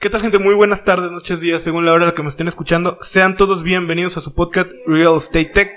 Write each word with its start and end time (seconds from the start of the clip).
¿Qué 0.00 0.10
tal 0.10 0.20
gente? 0.20 0.38
Muy 0.38 0.54
buenas 0.54 0.84
tardes, 0.84 1.10
noches, 1.10 1.40
días, 1.40 1.60
según 1.60 1.84
la 1.84 1.92
hora 1.92 2.04
a 2.04 2.06
la 2.10 2.14
que 2.14 2.22
me 2.22 2.28
estén 2.28 2.46
escuchando. 2.46 2.98
Sean 3.00 3.36
todos 3.36 3.64
bienvenidos 3.64 4.16
a 4.16 4.20
su 4.20 4.32
podcast 4.32 4.70
Real 4.86 5.16
Estate 5.16 5.46
Tech. 5.46 5.72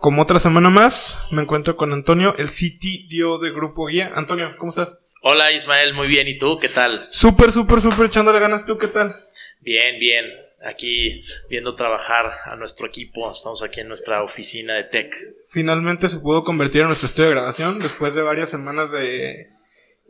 Como 0.00 0.22
otra 0.22 0.38
semana 0.38 0.70
más, 0.70 1.20
me 1.30 1.42
encuentro 1.42 1.76
con 1.76 1.92
Antonio, 1.92 2.34
el 2.38 2.48
CTO 2.48 3.36
de 3.36 3.50
Grupo 3.50 3.84
Guía. 3.84 4.12
Antonio, 4.14 4.54
¿cómo 4.56 4.70
estás? 4.70 4.98
Hola 5.20 5.52
Ismael, 5.52 5.92
muy 5.92 6.06
bien. 6.06 6.26
¿Y 6.26 6.38
tú? 6.38 6.58
¿Qué 6.58 6.70
tal? 6.70 7.06
Súper, 7.10 7.52
súper, 7.52 7.82
súper 7.82 8.06
echándole 8.06 8.40
ganas. 8.40 8.64
¿Tú 8.64 8.78
qué 8.78 8.88
tal? 8.88 9.14
Bien, 9.60 9.98
bien. 10.00 10.24
Aquí 10.64 11.20
viendo 11.50 11.74
trabajar 11.74 12.30
a 12.46 12.56
nuestro 12.56 12.86
equipo. 12.86 13.30
Estamos 13.30 13.62
aquí 13.62 13.80
en 13.80 13.88
nuestra 13.88 14.22
oficina 14.22 14.72
de 14.72 14.84
tech. 14.84 15.14
Finalmente 15.46 16.08
se 16.08 16.18
pudo 16.18 16.44
convertir 16.44 16.80
en 16.80 16.86
nuestro 16.86 17.04
estudio 17.04 17.28
de 17.28 17.34
grabación 17.34 17.78
después 17.78 18.14
de 18.14 18.22
varias 18.22 18.48
semanas 18.48 18.90
de 18.90 19.50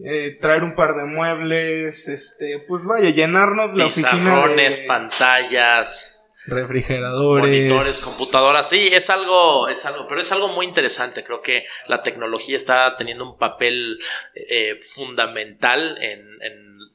eh, 0.03 0.37
traer 0.41 0.65
un 0.65 0.75
par 0.75 0.97
de 0.97 1.05
muebles, 1.05 2.09
este, 2.09 2.65
pues 2.67 2.85
vaya, 2.85 3.11
llenarnos 3.11 3.75
la 3.75 3.87
oficina. 3.87 4.47
De 4.49 4.85
pantallas, 4.89 6.33
refrigeradores, 6.47 7.49
monitores, 7.49 8.05
computadoras. 8.05 8.69
Sí, 8.69 8.89
es 8.91 9.09
algo, 9.11 9.69
es 9.69 9.85
algo, 9.87 10.07
pero 10.09 10.21
es 10.21 10.33
algo 10.33 10.49
muy 10.49 10.67
interesante. 10.67 11.23
Creo 11.23 11.41
que 11.41 11.65
la 11.87 12.03
tecnología 12.03 12.57
está 12.57 12.97
teniendo 12.97 13.25
un 13.25 13.39
papel 13.39 13.99
eh, 14.35 14.75
fundamental 14.77 15.97
en, 16.01 16.35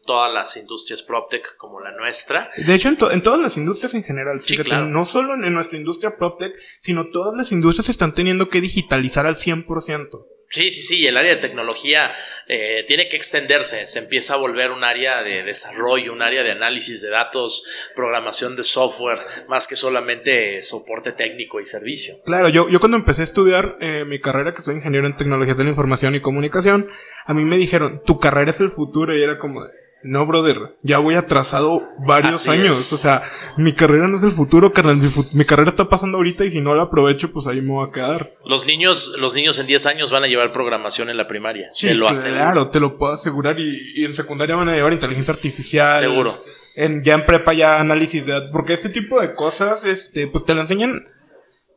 todas 0.06 0.34
las 0.34 0.58
industrias 0.58 1.04
PropTech 1.04 1.56
como 1.58 1.82
la 1.82 1.92
nuestra. 1.92 2.50
De 2.58 2.74
hecho, 2.74 2.90
en, 2.90 3.22
todas 3.22 3.40
las 3.40 3.58
industrias 3.58 3.94
en 3.94 4.04
general, 4.04 4.42
sí, 4.42 4.58
no 4.88 5.06
solo 5.06 5.36
en, 5.36 5.54
nuestra 5.54 5.78
industria 5.78 6.16
PropTech, 6.18 6.54
sino 6.80 7.12
todas 7.12 7.38
las 7.38 7.52
industrias 7.52 7.90
están 7.90 8.14
teniendo 8.14 8.50
que 8.50 8.60
digitalizar 8.60 9.28
al 9.28 9.36
100%. 9.36 10.26
Sí, 10.52 10.72
sí, 10.72 10.82
sí, 10.82 11.06
el 11.06 11.16
área 11.16 11.36
de 11.36 11.42
tecnología 11.42 12.12
eh, 12.48 12.84
tiene 12.88 13.08
que 13.08 13.16
extenderse, 13.16 13.86
se 13.86 14.00
empieza 14.00 14.34
a 14.34 14.38
volver 14.38 14.72
un 14.72 14.84
área 14.84 15.22
de 15.22 15.44
desarrollo, 15.44 16.12
un 16.12 16.24
área 16.24 16.42
de 16.42 16.52
análisis 16.52 17.04
de 17.04 17.10
datos, 17.12 17.92
programación 17.96 18.56
de 18.56 18.64
software, 18.64 19.20
más 19.48 19.68
que 19.68 19.76
solamente 19.76 20.64
soporte 20.64 21.12
técnico 21.12 21.60
y 21.60 21.66
servicio. 21.66 22.16
Claro, 22.26 22.50
yo, 22.50 22.68
yo 22.68 22.80
cuando 22.80 22.98
empecé 22.98 23.22
a 23.22 23.26
estudiar 23.26 23.78
eh, 23.80 24.06
mi 24.06 24.20
carrera, 24.20 24.54
que 24.54 24.64
soy 24.64 24.76
ingeniero 24.76 25.06
en 25.06 25.16
tecnologías 25.16 25.56
de 25.56 25.66
la 25.66 25.70
información 25.70 26.16
y 26.16 26.22
comunicación, 26.22 26.90
a 27.26 27.34
mí 27.36 27.46
me 27.46 27.58
dijeron, 27.58 28.02
tu 28.04 28.20
carrera 28.20 28.50
es 28.50 28.60
el 28.60 28.70
futuro 28.70 29.16
y 29.16 29.22
era 29.22 29.38
como... 29.38 29.68
No, 30.02 30.26
brother, 30.26 30.78
ya 30.82 31.00
voy 31.00 31.16
atrasado 31.16 31.82
varios 32.06 32.48
años. 32.48 32.94
O 32.94 32.98
sea, 32.98 33.24
mi 33.58 33.74
carrera 33.74 34.08
no 34.08 34.16
es 34.16 34.24
el 34.24 34.32
futuro, 34.32 34.72
carnal. 34.72 34.98
Mi, 35.34 35.44
carrera 35.44 35.72
está 35.72 35.90
pasando 35.90 36.18
ahorita 36.18 36.46
y 36.46 36.50
si 36.50 36.62
no 36.62 36.74
la 36.74 36.84
aprovecho, 36.84 37.32
pues 37.32 37.48
ahí 37.48 37.62
me 37.62 37.74
voy 37.74 37.88
a 37.88 37.92
quedar. 37.92 38.32
Los 38.46 38.66
niños, 38.66 39.16
los 39.20 39.36
niños 39.36 39.60
en 39.60 39.68
10 39.68 39.86
años 39.88 40.12
van 40.12 40.24
a 40.24 40.28
llevar 40.28 40.54
programación 40.54 41.10
en 41.10 41.18
la 41.18 41.28
primaria. 41.28 41.68
Sí, 41.74 41.94
lo 41.94 42.08
claro, 42.08 42.70
te 42.70 42.80
lo 42.80 42.98
puedo 42.98 43.12
asegurar. 43.12 43.60
Y, 43.60 44.06
en 44.06 44.16
secundaria 44.16 44.56
van 44.56 44.70
a 44.70 44.76
llevar 44.76 44.94
inteligencia 44.94 45.34
artificial. 45.34 45.94
Seguro. 45.94 46.38
En, 46.76 47.04
ya 47.04 47.16
en 47.16 47.26
prepa 47.26 47.54
ya 47.54 47.82
análisis 47.82 48.26
de 48.26 48.32
datos. 48.32 48.50
Porque 48.54 48.74
este 48.74 48.90
tipo 48.90 49.20
de 49.20 49.36
cosas, 49.36 49.84
este, 49.84 50.28
pues 50.28 50.46
te 50.46 50.54
lo 50.54 50.62
enseñan 50.62 51.08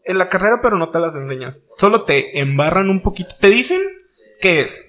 en 0.05 0.19
la 0.19 0.29
carrera, 0.29 0.61
pero 0.63 0.79
no 0.79 0.91
te 0.91 1.01
las 1.01 1.17
enseñas. 1.17 1.65
Solo 1.77 2.05
te 2.05 2.39
embarran 2.39 2.89
un 2.89 3.03
poquito. 3.03 3.35
Te 3.41 3.49
dicen 3.49 3.81
qué 4.41 4.61
es. 4.61 4.87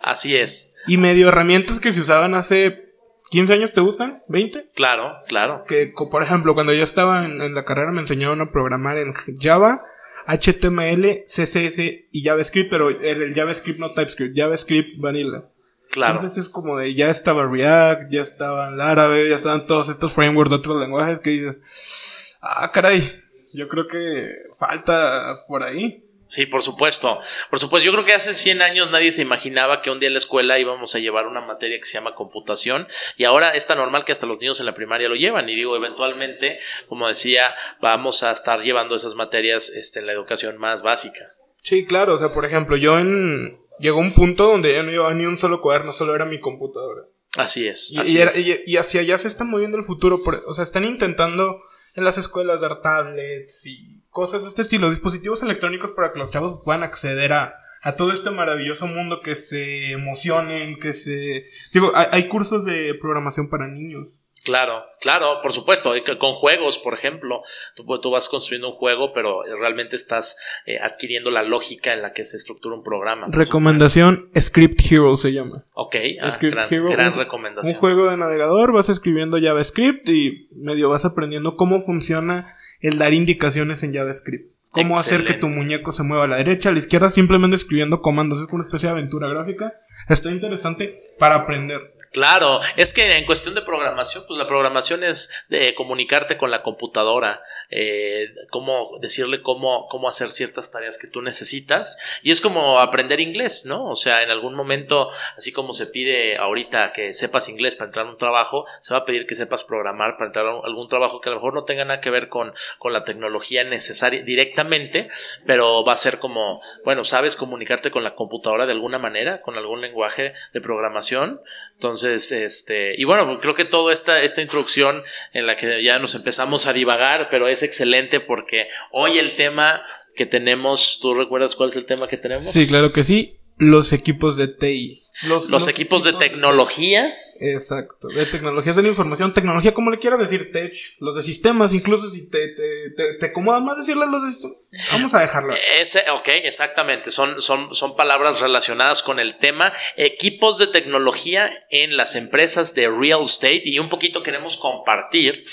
Así 0.00 0.36
es. 0.36 0.69
Y 0.90 0.98
medio 0.98 1.28
herramientas 1.28 1.78
que 1.78 1.92
se 1.92 2.00
usaban 2.00 2.34
hace 2.34 2.90
15 3.30 3.52
años, 3.52 3.72
¿te 3.72 3.80
gustan? 3.80 4.24
¿20? 4.28 4.70
Claro, 4.74 5.18
claro. 5.28 5.62
Que, 5.68 5.92
por 6.10 6.24
ejemplo, 6.24 6.54
cuando 6.54 6.72
yo 6.72 6.82
estaba 6.82 7.24
en, 7.24 7.54
la 7.54 7.64
carrera 7.64 7.92
me 7.92 8.00
enseñaron 8.00 8.40
a 8.40 8.50
programar 8.50 8.98
en 8.98 9.12
Java, 9.40 9.84
HTML, 10.26 11.22
CSS 11.26 11.78
y 12.10 12.24
JavaScript, 12.24 12.70
pero 12.70 12.88
el, 12.88 13.32
JavaScript 13.32 13.78
no 13.78 13.94
TypeScript, 13.94 14.36
JavaScript 14.36 14.98
vanilla. 14.98 15.44
Claro. 15.92 16.16
Entonces 16.16 16.46
es 16.46 16.48
como 16.48 16.76
de 16.76 16.92
ya 16.96 17.08
estaba 17.08 17.46
React, 17.46 18.10
ya 18.10 18.22
estaba 18.22 18.70
el 18.70 18.80
árabe, 18.80 19.28
ya 19.28 19.36
estaban 19.36 19.68
todos 19.68 19.90
estos 19.90 20.12
frameworks 20.12 20.50
de 20.50 20.56
otros 20.56 20.80
lenguajes 20.80 21.20
que 21.20 21.30
dices, 21.30 22.36
ah, 22.42 22.68
caray, 22.74 23.12
yo 23.52 23.68
creo 23.68 23.86
que 23.86 24.28
falta 24.58 25.44
por 25.46 25.62
ahí. 25.62 26.04
Sí, 26.30 26.46
por 26.46 26.62
supuesto. 26.62 27.18
Por 27.50 27.58
supuesto, 27.58 27.84
yo 27.84 27.90
creo 27.90 28.04
que 28.04 28.12
hace 28.12 28.34
100 28.34 28.62
años 28.62 28.88
nadie 28.92 29.10
se 29.10 29.20
imaginaba 29.20 29.82
que 29.82 29.90
un 29.90 29.98
día 29.98 30.06
en 30.06 30.12
la 30.12 30.18
escuela 30.18 30.60
íbamos 30.60 30.94
a 30.94 31.00
llevar 31.00 31.26
una 31.26 31.40
materia 31.40 31.76
que 31.76 31.84
se 31.84 31.98
llama 31.98 32.14
computación 32.14 32.86
y 33.16 33.24
ahora 33.24 33.50
es 33.50 33.66
tan 33.66 33.78
normal 33.78 34.04
que 34.04 34.12
hasta 34.12 34.26
los 34.26 34.38
niños 34.40 34.60
en 34.60 34.66
la 34.66 34.74
primaria 34.76 35.08
lo 35.08 35.16
llevan 35.16 35.48
y 35.48 35.56
digo, 35.56 35.74
eventualmente, 35.74 36.60
como 36.88 37.08
decía, 37.08 37.56
vamos 37.80 38.22
a 38.22 38.30
estar 38.30 38.60
llevando 38.60 38.94
esas 38.94 39.16
materias 39.16 39.70
este, 39.70 39.98
en 39.98 40.06
la 40.06 40.12
educación 40.12 40.56
más 40.56 40.82
básica. 40.82 41.34
Sí, 41.64 41.84
claro, 41.84 42.14
o 42.14 42.16
sea, 42.16 42.30
por 42.30 42.44
ejemplo, 42.44 42.76
yo 42.76 43.00
en... 43.00 43.58
Llegó 43.80 43.98
un 43.98 44.12
punto 44.12 44.46
donde 44.46 44.72
ya 44.74 44.84
no 44.84 44.90
llevaba 44.92 45.14
ni 45.14 45.24
un 45.24 45.36
solo 45.36 45.60
cuaderno, 45.60 45.92
solo 45.92 46.14
era 46.14 46.26
mi 46.26 46.38
computadora. 46.38 47.06
Así 47.36 47.66
es. 47.66 47.90
Y, 47.90 48.70
y, 48.70 48.76
hacia 48.76 49.00
allá 49.00 49.18
se 49.18 49.26
está 49.26 49.42
moviendo 49.42 49.76
el 49.78 49.82
futuro, 49.82 50.20
o 50.46 50.54
sea, 50.54 50.62
están 50.62 50.84
intentando 50.84 51.60
en 51.94 52.04
las 52.04 52.18
escuelas 52.18 52.60
dar 52.60 52.82
tablets 52.82 53.66
y 53.66 53.99
cosas 54.10 54.42
de 54.42 54.48
este 54.48 54.62
estilo, 54.62 54.90
dispositivos 54.90 55.42
electrónicos 55.42 55.92
para 55.92 56.12
que 56.12 56.18
los 56.18 56.30
chavos 56.30 56.60
puedan 56.64 56.82
acceder 56.82 57.32
a, 57.32 57.54
a 57.82 57.94
todo 57.94 58.12
este 58.12 58.30
maravilloso 58.30 58.86
mundo, 58.86 59.20
que 59.22 59.36
se 59.36 59.92
emocionen, 59.92 60.78
que 60.78 60.92
se... 60.92 61.46
Digo, 61.72 61.92
hay, 61.94 62.28
cursos 62.28 62.64
de 62.64 62.94
programación 63.00 63.48
para 63.48 63.68
niños. 63.68 64.08
Claro, 64.44 64.84
claro, 65.00 65.40
por 65.42 65.52
supuesto, 65.52 65.92
con 66.18 66.32
juegos, 66.32 66.78
por 66.78 66.94
ejemplo, 66.94 67.42
tú, 67.74 68.10
vas 68.10 68.28
construyendo 68.28 68.70
un 68.70 68.74
juego, 68.74 69.12
pero 69.12 69.42
realmente 69.42 69.96
estás 69.96 70.36
eh, 70.66 70.78
adquiriendo 70.80 71.30
la 71.30 71.42
lógica 71.42 71.92
en 71.92 72.00
la 72.00 72.12
que 72.12 72.24
se 72.24 72.38
estructura 72.38 72.74
un 72.74 72.82
programa. 72.82 73.26
Recomendación, 73.30 74.30
Script 74.38 74.80
Hero 74.90 75.14
se 75.16 75.32
llama. 75.32 75.64
Ok, 75.74 75.96
ah, 76.22 76.32
Script 76.32 76.54
gran, 76.54 76.72
Hero, 76.72 76.90
gran 76.90 77.16
recomendación. 77.16 77.74
Un 77.74 77.80
juego 77.80 78.10
de 78.10 78.16
navegador, 78.16 78.72
vas 78.72 78.88
escribiendo 78.88 79.38
JavaScript 79.38 80.08
y 80.08 80.48
medio 80.52 80.88
vas 80.88 81.04
aprendiendo 81.04 81.56
cómo 81.56 81.82
funciona 81.82 82.56
el 82.80 82.98
dar 82.98 83.12
indicaciones 83.12 83.82
en 83.82 83.92
JavaScript. 83.92 84.59
Cómo 84.72 84.96
hacer 84.96 85.24
que 85.24 85.34
tu 85.34 85.48
muñeco 85.48 85.90
se 85.90 86.04
mueva 86.04 86.24
a 86.24 86.28
la 86.28 86.36
derecha, 86.36 86.68
a 86.68 86.72
la 86.72 86.78
izquierda, 86.78 87.10
simplemente 87.10 87.56
escribiendo 87.56 88.00
comandos. 88.00 88.40
Es 88.40 88.52
una 88.52 88.64
especie 88.64 88.88
de 88.88 88.92
aventura 88.92 89.28
gráfica. 89.28 89.72
Está 90.08 90.30
interesante 90.30 91.02
para 91.18 91.34
aprender. 91.34 91.94
Claro, 92.12 92.58
es 92.74 92.92
que 92.92 93.18
en 93.18 93.24
cuestión 93.24 93.54
de 93.54 93.62
programación, 93.62 94.24
pues 94.26 94.36
la 94.36 94.48
programación 94.48 95.04
es 95.04 95.44
de 95.48 95.74
comunicarte 95.76 96.36
con 96.36 96.50
la 96.50 96.62
computadora, 96.62 97.40
eh, 97.70 98.26
cómo 98.50 98.98
decirle 99.00 99.42
cómo, 99.42 99.86
cómo 99.88 100.08
hacer 100.08 100.30
ciertas 100.30 100.72
tareas 100.72 100.98
que 100.98 101.06
tú 101.06 101.22
necesitas. 101.22 101.98
Y 102.24 102.32
es 102.32 102.40
como 102.40 102.80
aprender 102.80 103.20
inglés, 103.20 103.64
¿no? 103.64 103.86
O 103.86 103.94
sea, 103.94 104.24
en 104.24 104.30
algún 104.30 104.54
momento, 104.56 105.08
así 105.36 105.52
como 105.52 105.72
se 105.72 105.86
pide 105.86 106.36
ahorita 106.36 106.92
que 106.92 107.14
sepas 107.14 107.48
inglés 107.48 107.76
para 107.76 107.86
entrar 107.86 108.06
a 108.06 108.10
un 108.10 108.18
trabajo, 108.18 108.66
se 108.80 108.92
va 108.92 109.00
a 109.00 109.04
pedir 109.04 109.26
que 109.26 109.36
sepas 109.36 109.62
programar 109.62 110.16
para 110.16 110.26
entrar 110.26 110.46
a 110.46 110.60
algún 110.64 110.88
trabajo 110.88 111.20
que 111.20 111.28
a 111.28 111.32
lo 111.32 111.38
mejor 111.38 111.54
no 111.54 111.64
tenga 111.64 111.84
nada 111.84 112.00
que 112.00 112.10
ver 112.10 112.28
con, 112.28 112.52
con 112.78 112.92
la 112.92 113.04
tecnología 113.04 113.62
necesaria 113.62 114.20
directamente, 114.60 115.08
pero 115.46 115.84
va 115.84 115.92
a 115.92 115.96
ser 115.96 116.18
como, 116.18 116.60
bueno, 116.84 117.04
sabes 117.04 117.36
comunicarte 117.36 117.90
con 117.90 118.04
la 118.04 118.14
computadora 118.14 118.66
de 118.66 118.72
alguna 118.72 118.98
manera, 118.98 119.40
con 119.42 119.56
algún 119.56 119.80
lenguaje 119.80 120.34
de 120.52 120.60
programación. 120.60 121.40
Entonces, 121.72 121.90
entonces, 122.00 122.32
este, 122.32 123.00
y 123.00 123.04
bueno, 123.04 123.38
creo 123.40 123.54
que 123.54 123.64
toda 123.64 123.92
esta, 123.92 124.22
esta 124.22 124.42
introducción 124.42 125.02
en 125.32 125.46
la 125.46 125.56
que 125.56 125.82
ya 125.82 125.98
nos 125.98 126.14
empezamos 126.14 126.66
a 126.66 126.72
divagar, 126.72 127.28
pero 127.30 127.48
es 127.48 127.62
excelente 127.62 128.20
porque 128.20 128.68
hoy 128.92 129.18
el 129.18 129.34
tema 129.34 129.82
que 130.14 130.26
tenemos, 130.26 131.00
¿tú 131.00 131.14
recuerdas 131.14 131.56
cuál 131.56 131.70
es 131.70 131.76
el 131.76 131.86
tema 131.86 132.06
que 132.06 132.16
tenemos? 132.16 132.44
Sí, 132.44 132.66
claro 132.66 132.92
que 132.92 133.02
sí, 133.02 133.36
los 133.56 133.92
equipos 133.92 134.36
de 134.36 134.48
TI. 134.48 135.02
Los, 135.28 135.68
equipos, 135.68 136.04
de 136.04 136.14
tecnología. 136.14 137.12
Exacto, 137.40 138.08
de 138.08 138.26
tecnologías 138.26 138.76
de 138.76 138.82
la 138.82 138.88
información, 138.88 139.32
tecnología, 139.32 139.72
como 139.72 139.90
le 139.90 139.98
quiero 139.98 140.18
decir, 140.18 140.52
tech, 140.52 140.74
los 140.98 141.16
de 141.16 141.22
sistemas, 141.22 141.72
incluso 141.72 142.10
si 142.10 142.28
te, 142.28 142.48
te, 142.48 142.90
te, 142.94 143.14
te 143.14 143.26
acomoda 143.26 143.60
más 143.60 143.78
decirle 143.78 144.06
los 144.06 144.22
de 144.22 144.28
sistemas, 144.28 144.58
vamos 144.92 145.14
a 145.14 145.20
dejarlo. 145.20 145.54
Ese, 145.78 146.04
ok, 146.10 146.28
exactamente, 146.44 147.10
son, 147.10 147.40
son, 147.40 147.74
son 147.74 147.96
palabras 147.96 148.42
relacionadas 148.42 149.02
con 149.02 149.18
el 149.18 149.38
tema, 149.38 149.72
equipos 149.96 150.58
de 150.58 150.66
tecnología 150.66 151.50
en 151.70 151.96
las 151.96 152.14
empresas 152.14 152.74
de 152.74 152.88
real 152.90 153.22
estate 153.22 153.62
y 153.64 153.78
un 153.78 153.88
poquito 153.88 154.22
queremos 154.22 154.58
compartir, 154.58 155.44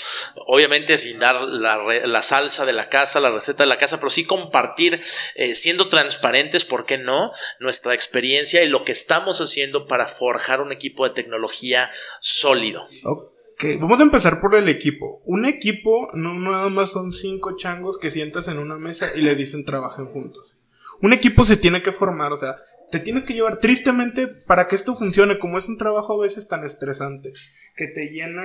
obviamente 0.46 0.98
sin 0.98 1.18
dar 1.18 1.40
la, 1.40 1.78
la 2.04 2.22
salsa 2.22 2.66
de 2.66 2.74
la 2.74 2.90
casa, 2.90 3.18
la 3.18 3.30
receta 3.30 3.62
de 3.62 3.68
la 3.68 3.78
casa, 3.78 3.96
pero 3.96 4.10
sí 4.10 4.26
compartir, 4.26 5.00
eh, 5.36 5.54
siendo 5.54 5.88
transparentes, 5.88 6.66
¿por 6.66 6.84
qué 6.84 6.98
no? 6.98 7.32
Nuestra 7.60 7.94
experiencia 7.94 8.62
y 8.62 8.68
lo 8.68 8.84
que 8.84 8.92
estamos 8.92 9.40
haciendo 9.40 9.86
para 9.86 10.06
forjar 10.06 10.60
un 10.60 10.70
equipo 10.70 11.04
de 11.04 11.14
tecnología 11.14 11.77
sólido. 12.20 12.86
Ok, 13.04 13.64
vamos 13.80 14.00
a 14.00 14.04
empezar 14.04 14.40
por 14.40 14.54
el 14.54 14.68
equipo. 14.68 15.20
Un 15.24 15.44
equipo 15.44 16.08
no 16.14 16.34
nada 16.34 16.68
más 16.68 16.90
son 16.90 17.12
cinco 17.12 17.56
changos 17.56 17.98
que 17.98 18.10
sientas 18.10 18.48
en 18.48 18.58
una 18.58 18.76
mesa 18.76 19.06
y 19.16 19.22
le 19.22 19.34
dicen 19.34 19.64
trabajen 19.64 20.06
juntos. 20.06 20.56
Un 21.00 21.12
equipo 21.12 21.44
se 21.44 21.56
tiene 21.56 21.82
que 21.82 21.92
formar, 21.92 22.32
o 22.32 22.36
sea, 22.36 22.56
te 22.90 23.00
tienes 23.00 23.24
que 23.24 23.34
llevar 23.34 23.58
tristemente 23.58 24.26
para 24.26 24.66
que 24.66 24.76
esto 24.76 24.96
funcione, 24.96 25.38
como 25.38 25.58
es 25.58 25.68
un 25.68 25.76
trabajo 25.76 26.14
a 26.14 26.22
veces 26.22 26.48
tan 26.48 26.64
estresante, 26.64 27.32
que 27.76 27.86
te 27.86 28.08
llena, 28.08 28.44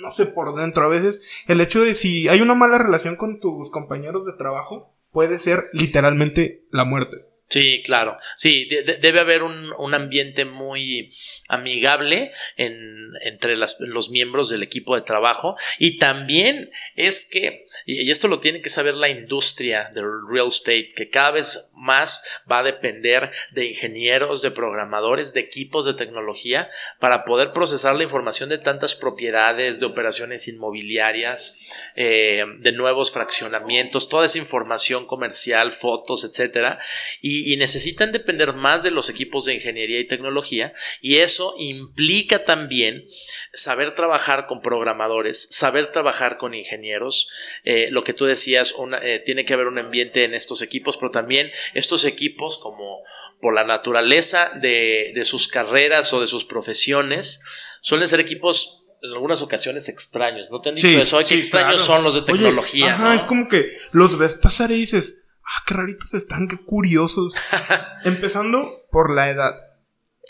no 0.00 0.10
sé, 0.10 0.26
por 0.26 0.54
dentro. 0.54 0.84
A 0.84 0.88
veces 0.88 1.22
el 1.46 1.60
hecho 1.60 1.82
de 1.82 1.94
si 1.94 2.28
hay 2.28 2.40
una 2.40 2.54
mala 2.54 2.78
relación 2.78 3.16
con 3.16 3.40
tus 3.40 3.70
compañeros 3.70 4.26
de 4.26 4.32
trabajo 4.34 4.92
puede 5.10 5.38
ser 5.38 5.70
literalmente 5.72 6.64
la 6.70 6.84
muerte. 6.84 7.25
Sí, 7.48 7.80
claro. 7.84 8.16
Sí, 8.34 8.68
debe 9.00 9.20
haber 9.20 9.44
un, 9.44 9.72
un, 9.78 9.94
ambiente 9.94 10.44
muy 10.44 11.08
amigable 11.48 12.32
en, 12.56 13.12
entre 13.22 13.56
los 13.56 14.10
miembros 14.10 14.48
del 14.48 14.64
equipo 14.64 14.96
de 14.96 15.02
trabajo. 15.02 15.56
Y 15.78 15.96
también 15.98 16.70
es 16.96 17.28
que, 17.30 17.68
y 17.86 18.10
esto 18.10 18.26
lo 18.26 18.40
tiene 18.40 18.62
que 18.62 18.68
saber 18.68 18.94
la 18.94 19.08
industria 19.08 19.90
del 19.94 20.06
real 20.28 20.48
estate, 20.48 20.92
que 20.94 21.08
cada 21.08 21.30
vez 21.30 21.70
más 21.74 22.42
va 22.50 22.58
a 22.58 22.64
depender 22.64 23.30
de 23.52 23.66
ingenieros, 23.66 24.42
de 24.42 24.50
programadores, 24.50 25.32
de 25.32 25.40
equipos 25.40 25.86
de 25.86 25.94
tecnología 25.94 26.68
para 26.98 27.24
poder 27.24 27.52
procesar 27.52 27.94
la 27.94 28.02
información 28.02 28.48
de 28.48 28.58
tantas 28.58 28.96
propiedades, 28.96 29.78
de 29.78 29.86
operaciones 29.86 30.48
inmobiliarias, 30.48 31.70
eh, 31.94 32.44
de 32.58 32.72
nuevos 32.72 33.12
fraccionamientos, 33.12 34.08
toda 34.08 34.26
esa 34.26 34.38
información 34.38 35.06
comercial, 35.06 35.70
fotos, 35.70 36.24
etcétera. 36.24 36.80
Y 37.20 37.35
y, 37.44 37.56
necesitan 37.56 38.12
depender 38.12 38.52
más 38.52 38.82
de 38.82 38.90
los 38.90 39.08
equipos 39.08 39.44
de 39.44 39.54
ingeniería 39.54 39.98
y 39.98 40.06
tecnología 40.06 40.72
y 41.00 41.16
eso 41.16 41.54
implica 41.58 42.44
también 42.44 43.06
saber 43.52 43.94
trabajar 43.94 44.46
con 44.46 44.60
programadores, 44.60 45.48
saber 45.50 45.88
trabajar 45.88 46.36
con 46.38 46.54
ingenieros, 46.54 47.28
eh, 47.64 47.88
lo 47.90 48.04
que 48.04 48.12
tú 48.12 48.24
decías, 48.24 48.74
eh, 49.02 49.22
tiene 49.24 49.44
que 49.44 49.54
haber 49.54 49.66
un 49.66 49.78
ambiente 49.78 50.24
en 50.24 50.34
estos 50.34 50.62
equipos, 50.62 50.96
pero 50.96 51.10
también 51.10 51.50
estos 51.74 52.04
equipos 52.04 52.58
como 52.58 53.02
por 53.40 53.54
la 53.54 53.64
naturaleza 53.64 54.50
de, 54.60 55.20
sus 55.24 55.48
carreras 55.48 56.12
o 56.12 56.20
de 56.20 56.26
sus 56.26 56.44
profesiones, 56.44 57.42
suelen 57.80 58.08
ser 58.08 58.20
equipos 58.20 58.84
en 59.02 59.12
algunas 59.12 59.42
ocasiones 59.42 59.88
extraños. 59.88 60.48
¿No 60.50 60.60
te 60.60 60.70
han 60.70 60.74
dicho 60.74 60.88
eso? 60.88 61.18
qué 61.28 61.34
extraños 61.34 61.80
son 61.80 62.02
los 62.02 62.14
de 62.14 62.22
tecnología. 62.22 62.98
es 63.14 63.24
como 63.24 63.48
que 63.48 63.70
los 63.92 64.18
ves 64.18 64.34
pasar 64.34 64.70
y 64.70 64.76
dices, 64.76 65.18
ah, 65.46 65.62
qué 65.66 65.74
raritos 65.74 66.14
están, 66.14 66.48
qué 66.48 66.58
curiosos. 66.58 67.34
Empezando 68.04 68.68
por 68.90 69.10
la 69.10 69.30
edad. 69.30 69.60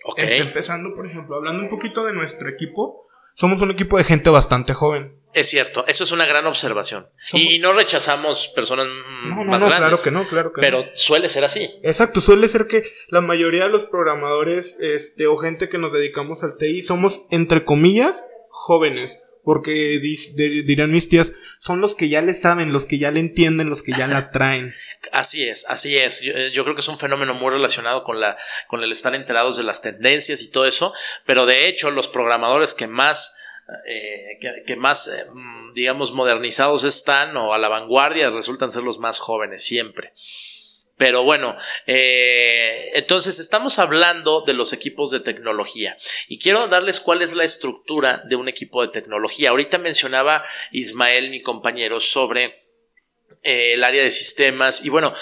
Ok. 0.04 0.20
Em, 0.20 0.46
empezando, 0.48 0.94
por 0.94 1.06
ejemplo, 1.06 1.36
hablando 1.36 1.62
un 1.62 1.68
poquito 1.68 2.04
de 2.04 2.12
nuestro 2.12 2.48
equipo, 2.48 3.06
somos 3.34 3.60
un 3.60 3.70
equipo 3.70 3.98
de 3.98 4.04
gente 4.04 4.30
bastante 4.30 4.72
joven. 4.72 5.20
Es 5.34 5.48
cierto, 5.48 5.84
eso 5.86 6.04
es 6.04 6.12
una 6.12 6.24
gran 6.24 6.46
observación. 6.46 7.08
Y 7.34 7.58
no 7.58 7.74
rechazamos 7.74 8.48
personas 8.54 8.86
no, 8.86 9.36
no, 9.36 9.44
más 9.44 9.62
no, 9.62 9.68
grandes. 9.68 9.78
Claro 9.78 9.98
que 10.02 10.10
no, 10.10 10.24
claro 10.24 10.52
que 10.52 10.60
pero 10.62 10.86
suele 10.94 11.28
ser 11.28 11.44
así. 11.44 11.68
Exacto, 11.82 12.22
suele 12.22 12.48
ser 12.48 12.66
que 12.66 12.84
la 13.08 13.20
mayoría 13.20 13.64
de 13.64 13.68
los 13.68 13.84
programadores 13.84 14.78
este, 14.80 15.26
o 15.26 15.36
gente 15.36 15.68
que 15.68 15.76
nos 15.76 15.92
dedicamos 15.92 16.42
al 16.42 16.56
TI 16.56 16.82
somos, 16.82 17.26
entre 17.30 17.64
comillas, 17.64 18.24
jóvenes. 18.48 19.18
Porque 19.46 20.00
dirán 20.66 20.90
mis 20.90 21.08
tías, 21.08 21.32
son 21.60 21.80
los 21.80 21.94
que 21.94 22.08
ya 22.08 22.20
le 22.20 22.34
saben, 22.34 22.72
los 22.72 22.84
que 22.84 22.98
ya 22.98 23.12
le 23.12 23.20
entienden, 23.20 23.70
los 23.70 23.84
que 23.84 23.92
ya 23.92 24.08
la 24.08 24.32
traen. 24.32 24.74
así 25.12 25.48
es, 25.48 25.66
así 25.68 25.96
es. 25.96 26.20
Eh, 26.20 26.50
yo, 26.52 26.64
creo 26.64 26.74
que 26.74 26.80
es 26.80 26.88
un 26.88 26.98
fenómeno 26.98 27.32
muy 27.32 27.52
relacionado 27.52 28.02
con, 28.02 28.18
la, 28.18 28.36
con 28.66 28.82
el 28.82 28.90
estar 28.90 29.14
enterados 29.14 29.56
de 29.56 29.62
las 29.62 29.82
tendencias 29.82 30.42
y 30.42 30.50
todo 30.50 30.66
eso. 30.66 30.92
Pero 31.26 31.46
de 31.46 31.68
hecho, 31.68 31.92
los 31.92 32.08
programadores 32.08 32.74
que 32.74 32.88
más, 32.88 33.40
eh, 33.86 34.64
que, 34.66 34.74
más, 34.74 35.06
eh, 35.06 35.26
mm, 35.32 35.74
digamos, 35.74 36.10
modernizados 36.10 36.82
están 36.82 37.36
o 37.36 37.54
a 37.54 37.58
la 37.58 37.68
vanguardia 37.68 38.30
resultan 38.30 38.72
ser 38.72 38.82
los 38.82 38.98
más 38.98 39.20
jóvenes 39.20 39.62
siempre. 39.62 40.12
Pero 40.96 41.24
bueno, 41.24 41.54
eh, 41.86 42.90
entonces 42.94 43.38
estamos 43.38 43.78
hablando 43.78 44.42
de 44.46 44.54
los 44.54 44.72
equipos 44.72 45.10
de 45.10 45.20
tecnología 45.20 45.98
y 46.26 46.38
quiero 46.38 46.68
darles 46.68 47.00
cuál 47.00 47.20
es 47.20 47.34
la 47.34 47.44
estructura 47.44 48.22
de 48.26 48.36
un 48.36 48.48
equipo 48.48 48.80
de 48.80 48.88
tecnología. 48.88 49.50
Ahorita 49.50 49.76
mencionaba 49.76 50.42
Ismael, 50.72 51.28
mi 51.28 51.42
compañero, 51.42 52.00
sobre 52.00 52.44
eh, 53.42 53.74
el 53.74 53.84
área 53.84 54.02
de 54.02 54.10
sistemas 54.10 54.84
y 54.86 54.88
bueno, 54.88 55.12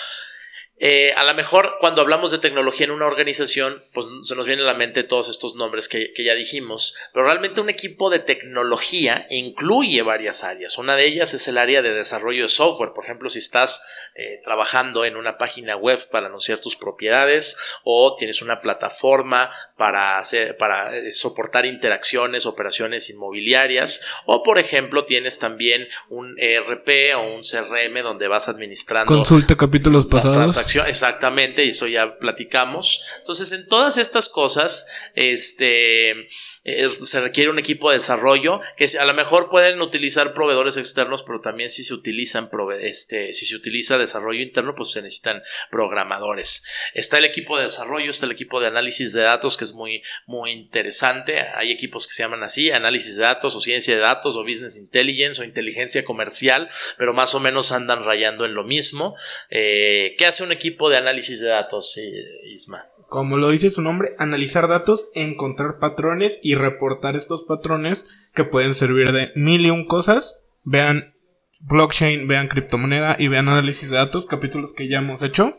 eh, 0.76 1.12
a 1.16 1.22
lo 1.22 1.34
mejor 1.34 1.76
cuando 1.78 2.02
hablamos 2.02 2.32
de 2.32 2.38
tecnología 2.38 2.86
en 2.86 2.90
una 2.90 3.06
organización, 3.06 3.84
pues 3.92 4.06
se 4.22 4.34
nos 4.34 4.44
vienen 4.44 4.64
a 4.64 4.72
la 4.72 4.78
mente 4.78 5.04
todos 5.04 5.28
estos 5.28 5.54
nombres 5.54 5.88
que, 5.88 6.12
ya 6.18 6.34
dijimos, 6.34 6.96
pero 7.12 7.26
realmente 7.26 7.60
un 7.60 7.70
equipo 7.70 8.10
de 8.10 8.18
tecnología 8.18 9.26
incluye 9.30 10.02
varias 10.02 10.42
áreas. 10.42 10.76
Una 10.76 10.96
de 10.96 11.06
ellas 11.06 11.32
es 11.32 11.46
el 11.46 11.58
área 11.58 11.80
de 11.80 11.94
desarrollo 11.94 12.42
de 12.42 12.48
software. 12.48 12.92
Por 12.92 13.04
ejemplo, 13.04 13.28
si 13.28 13.38
estás 13.38 14.10
eh, 14.16 14.40
trabajando 14.42 15.04
en 15.04 15.16
una 15.16 15.38
página 15.38 15.76
web 15.76 16.08
para 16.10 16.26
anunciar 16.26 16.60
tus 16.60 16.74
propiedades 16.74 17.56
o 17.84 18.14
tienes 18.16 18.42
una 18.42 18.60
plataforma 18.60 19.50
para, 19.76 20.18
hacer, 20.18 20.56
para 20.56 20.96
eh, 20.96 21.12
soportar 21.12 21.66
interacciones, 21.66 22.46
operaciones 22.46 23.08
inmobiliarias 23.10 24.00
o 24.26 24.42
por 24.42 24.58
ejemplo 24.58 25.04
tienes 25.04 25.38
también 25.38 25.86
un 26.08 26.34
ERP 26.38 27.16
o 27.16 27.34
un 27.34 27.42
CRM 27.42 28.02
donde 28.02 28.26
vas 28.26 28.48
administrando. 28.48 29.14
Consulta 29.14 29.56
capítulos 29.56 30.06
pasados 30.06 30.63
exactamente, 30.86 31.64
y 31.64 31.68
eso 31.68 31.86
ya 31.86 32.18
platicamos. 32.18 33.04
Entonces, 33.18 33.52
en 33.52 33.68
todas 33.68 33.98
estas 33.98 34.28
cosas, 34.28 34.86
este 35.14 36.26
eh, 36.64 36.88
se 36.88 37.20
requiere 37.20 37.50
un 37.50 37.58
equipo 37.58 37.90
de 37.90 37.96
desarrollo 37.96 38.60
que 38.76 38.86
a 38.98 39.04
lo 39.04 39.14
mejor 39.14 39.48
pueden 39.50 39.80
utilizar 39.82 40.32
proveedores 40.32 40.78
externos, 40.78 41.22
pero 41.22 41.40
también 41.40 41.68
si 41.68 41.84
se 41.84 41.92
utilizan 41.92 42.48
este, 42.80 43.32
si 43.32 43.46
se 43.46 43.54
utiliza 43.54 43.98
desarrollo 43.98 44.40
interno, 44.40 44.74
pues 44.74 44.90
se 44.90 45.02
necesitan 45.02 45.42
programadores. 45.70 46.64
Está 46.94 47.18
el 47.18 47.26
equipo 47.26 47.56
de 47.56 47.64
desarrollo, 47.64 48.10
está 48.10 48.26
el 48.26 48.32
equipo 48.32 48.60
de 48.60 48.68
análisis 48.68 49.12
de 49.12 49.22
datos, 49.22 49.56
que 49.56 49.64
es 49.64 49.74
muy, 49.74 50.02
muy 50.26 50.52
interesante. 50.52 51.40
Hay 51.54 51.70
equipos 51.70 52.06
que 52.06 52.14
se 52.14 52.22
llaman 52.22 52.42
así, 52.42 52.70
análisis 52.70 53.16
de 53.16 53.24
datos 53.24 53.54
o 53.54 53.60
ciencia 53.60 53.94
de 53.94 54.00
datos 54.00 54.36
o 54.36 54.42
business 54.42 54.76
intelligence 54.76 55.42
o 55.42 55.44
inteligencia 55.44 56.04
comercial, 56.04 56.68
pero 56.96 57.12
más 57.12 57.34
o 57.34 57.40
menos 57.40 57.72
andan 57.72 58.04
rayando 58.04 58.44
en 58.44 58.54
lo 58.54 58.64
mismo. 58.64 59.16
Eh, 59.50 60.14
¿Qué 60.16 60.26
hace 60.26 60.42
un 60.42 60.52
equipo 60.52 60.88
de 60.88 60.96
análisis 60.96 61.40
de 61.40 61.48
datos, 61.48 61.98
Isma? 62.44 62.93
Como 63.14 63.38
lo 63.38 63.50
dice 63.50 63.70
su 63.70 63.80
nombre, 63.80 64.16
analizar 64.18 64.66
datos, 64.66 65.08
encontrar 65.14 65.78
patrones 65.78 66.40
y 66.42 66.56
reportar 66.56 67.14
estos 67.14 67.44
patrones 67.46 68.08
que 68.34 68.42
pueden 68.42 68.74
servir 68.74 69.12
de 69.12 69.30
mil 69.36 69.64
y 69.64 69.70
un 69.70 69.86
cosas. 69.86 70.40
Vean 70.64 71.14
blockchain, 71.60 72.26
vean 72.26 72.48
criptomoneda 72.48 73.14
y 73.16 73.28
vean 73.28 73.48
análisis 73.48 73.88
de 73.88 73.94
datos, 73.94 74.26
capítulos 74.26 74.72
que 74.72 74.88
ya 74.88 74.98
hemos 74.98 75.22
hecho. 75.22 75.54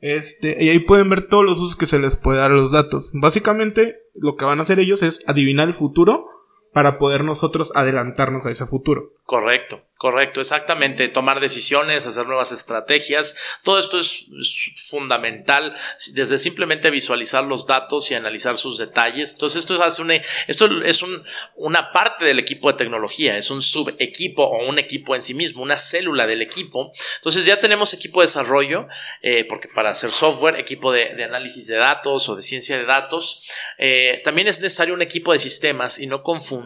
Este, 0.00 0.62
y 0.62 0.68
ahí 0.68 0.80
pueden 0.80 1.08
ver 1.08 1.28
todos 1.28 1.46
los 1.46 1.60
usos 1.60 1.76
que 1.76 1.86
se 1.86 1.98
les 1.98 2.16
puede 2.16 2.40
dar 2.40 2.50
a 2.50 2.56
los 2.56 2.72
datos. 2.72 3.10
Básicamente, 3.14 3.96
lo 4.14 4.36
que 4.36 4.44
van 4.44 4.58
a 4.58 4.62
hacer 4.64 4.78
ellos 4.78 5.02
es 5.02 5.20
adivinar 5.26 5.68
el 5.68 5.74
futuro 5.74 6.26
para 6.72 6.98
poder 6.98 7.22
nosotros 7.22 7.70
adelantarnos 7.74 8.46
a 8.46 8.50
ese 8.50 8.64
futuro. 8.64 9.12
Correcto, 9.24 9.82
correcto, 9.98 10.40
exactamente. 10.40 11.08
Tomar 11.08 11.40
decisiones, 11.40 12.06
hacer 12.06 12.26
nuevas 12.26 12.50
estrategias, 12.52 13.58
todo 13.62 13.78
esto 13.78 13.98
es, 13.98 14.26
fundamental 14.90 15.74
desde 16.14 16.38
simplemente 16.38 16.90
visualizar 16.90 17.44
los 17.44 17.66
datos 17.66 18.10
y 18.10 18.14
analizar 18.14 18.56
sus 18.56 18.78
detalles. 18.78 19.34
Entonces 19.34 19.60
esto 19.60 19.82
hace 19.82 20.02
una, 20.02 20.14
esto 20.48 20.82
es 20.82 21.02
un, 21.02 21.24
una 21.56 21.92
parte 21.92 22.24
del 22.24 22.38
equipo 22.38 22.70
de 22.70 22.78
tecnología, 22.78 23.36
es 23.36 23.50
un 23.50 23.62
subequipo 23.62 24.42
o 24.42 24.68
un 24.68 24.78
equipo 24.78 25.14
en 25.14 25.22
sí 25.22 25.34
mismo, 25.34 25.62
una 25.62 25.78
célula 25.78 26.26
del 26.26 26.42
equipo. 26.42 26.90
Entonces 27.16 27.46
ya 27.46 27.58
tenemos 27.58 27.94
equipo 27.94 28.20
de 28.20 28.26
desarrollo, 28.26 28.88
eh, 29.22 29.44
porque 29.44 29.68
para 29.68 29.90
hacer 29.90 30.10
software, 30.10 30.58
equipo 30.58 30.92
de, 30.92 31.22
análisis 31.22 31.66
de 31.68 31.76
datos 31.76 32.28
o 32.28 32.36
de 32.36 32.42
ciencia 32.42 32.76
de 32.76 32.84
datos, 32.84 33.48
eh, 33.78 34.20
también 34.24 34.48
es 34.48 34.60
necesario 34.60 34.94
un 34.94 35.02
equipo 35.02 35.32
de 35.32 35.38
sistemas 35.38 35.98
y 35.98 36.06
no 36.06 36.22
confundir 36.22 36.61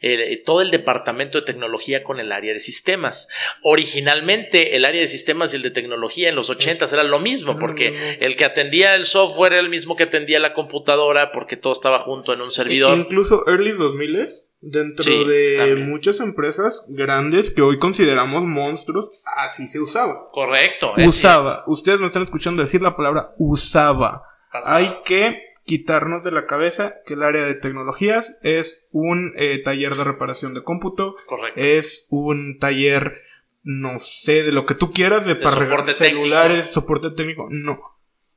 eh, 0.00 0.42
todo 0.44 0.60
el 0.60 0.70
departamento 0.70 1.38
de 1.38 1.44
tecnología 1.44 2.02
con 2.02 2.20
el 2.20 2.32
área 2.32 2.52
de 2.52 2.60
sistemas. 2.60 3.28
Originalmente 3.62 4.76
el 4.76 4.84
área 4.84 5.00
de 5.00 5.08
sistemas 5.08 5.52
y 5.52 5.56
el 5.56 5.62
de 5.62 5.70
tecnología 5.70 6.28
en 6.28 6.34
los 6.34 6.50
80 6.50 6.86
era 6.92 7.02
lo 7.04 7.20
mismo, 7.20 7.58
porque 7.58 7.92
el 8.20 8.36
que 8.36 8.44
atendía 8.44 8.94
el 8.94 9.04
software 9.04 9.52
era 9.52 9.60
el 9.60 9.68
mismo 9.68 9.96
que 9.96 10.04
atendía 10.04 10.38
la 10.38 10.54
computadora, 10.54 11.32
porque 11.32 11.56
todo 11.56 11.72
estaba 11.72 11.98
junto 11.98 12.32
en 12.32 12.40
un 12.40 12.50
servidor. 12.50 12.98
incluso 12.98 13.44
early 13.46 13.72
2000 13.72 14.28
dentro 14.60 15.24
de 15.24 15.76
muchas 15.76 16.20
empresas 16.20 16.84
grandes 16.88 17.50
que 17.50 17.62
hoy 17.62 17.78
consideramos 17.78 18.42
monstruos, 18.44 19.10
así 19.36 19.66
se 19.66 19.80
usaba. 19.80 20.26
Correcto. 20.30 20.92
Usaba. 20.98 21.64
Ustedes 21.66 22.00
me 22.00 22.06
están 22.06 22.22
escuchando 22.24 22.62
decir 22.62 22.82
la 22.82 22.96
palabra 22.96 23.34
usaba. 23.38 24.22
Hay 24.68 24.98
que 25.04 25.49
quitarnos 25.70 26.24
de 26.24 26.32
la 26.32 26.46
cabeza 26.46 26.96
que 27.06 27.14
el 27.14 27.22
área 27.22 27.44
de 27.44 27.54
tecnologías 27.54 28.36
es 28.42 28.88
un 28.90 29.32
eh, 29.36 29.62
taller 29.62 29.94
de 29.94 30.02
reparación 30.02 30.52
de 30.52 30.64
cómputo. 30.64 31.14
Correcto. 31.26 31.60
Es 31.60 32.08
un 32.10 32.58
taller, 32.58 33.20
no 33.62 34.00
sé, 34.00 34.42
de 34.42 34.50
lo 34.50 34.66
que 34.66 34.74
tú 34.74 34.90
quieras, 34.90 35.24
de, 35.24 35.36
para 35.36 35.86
celulares, 35.86 36.66
soporte 36.66 37.12
técnico. 37.12 37.46
No. 37.52 37.80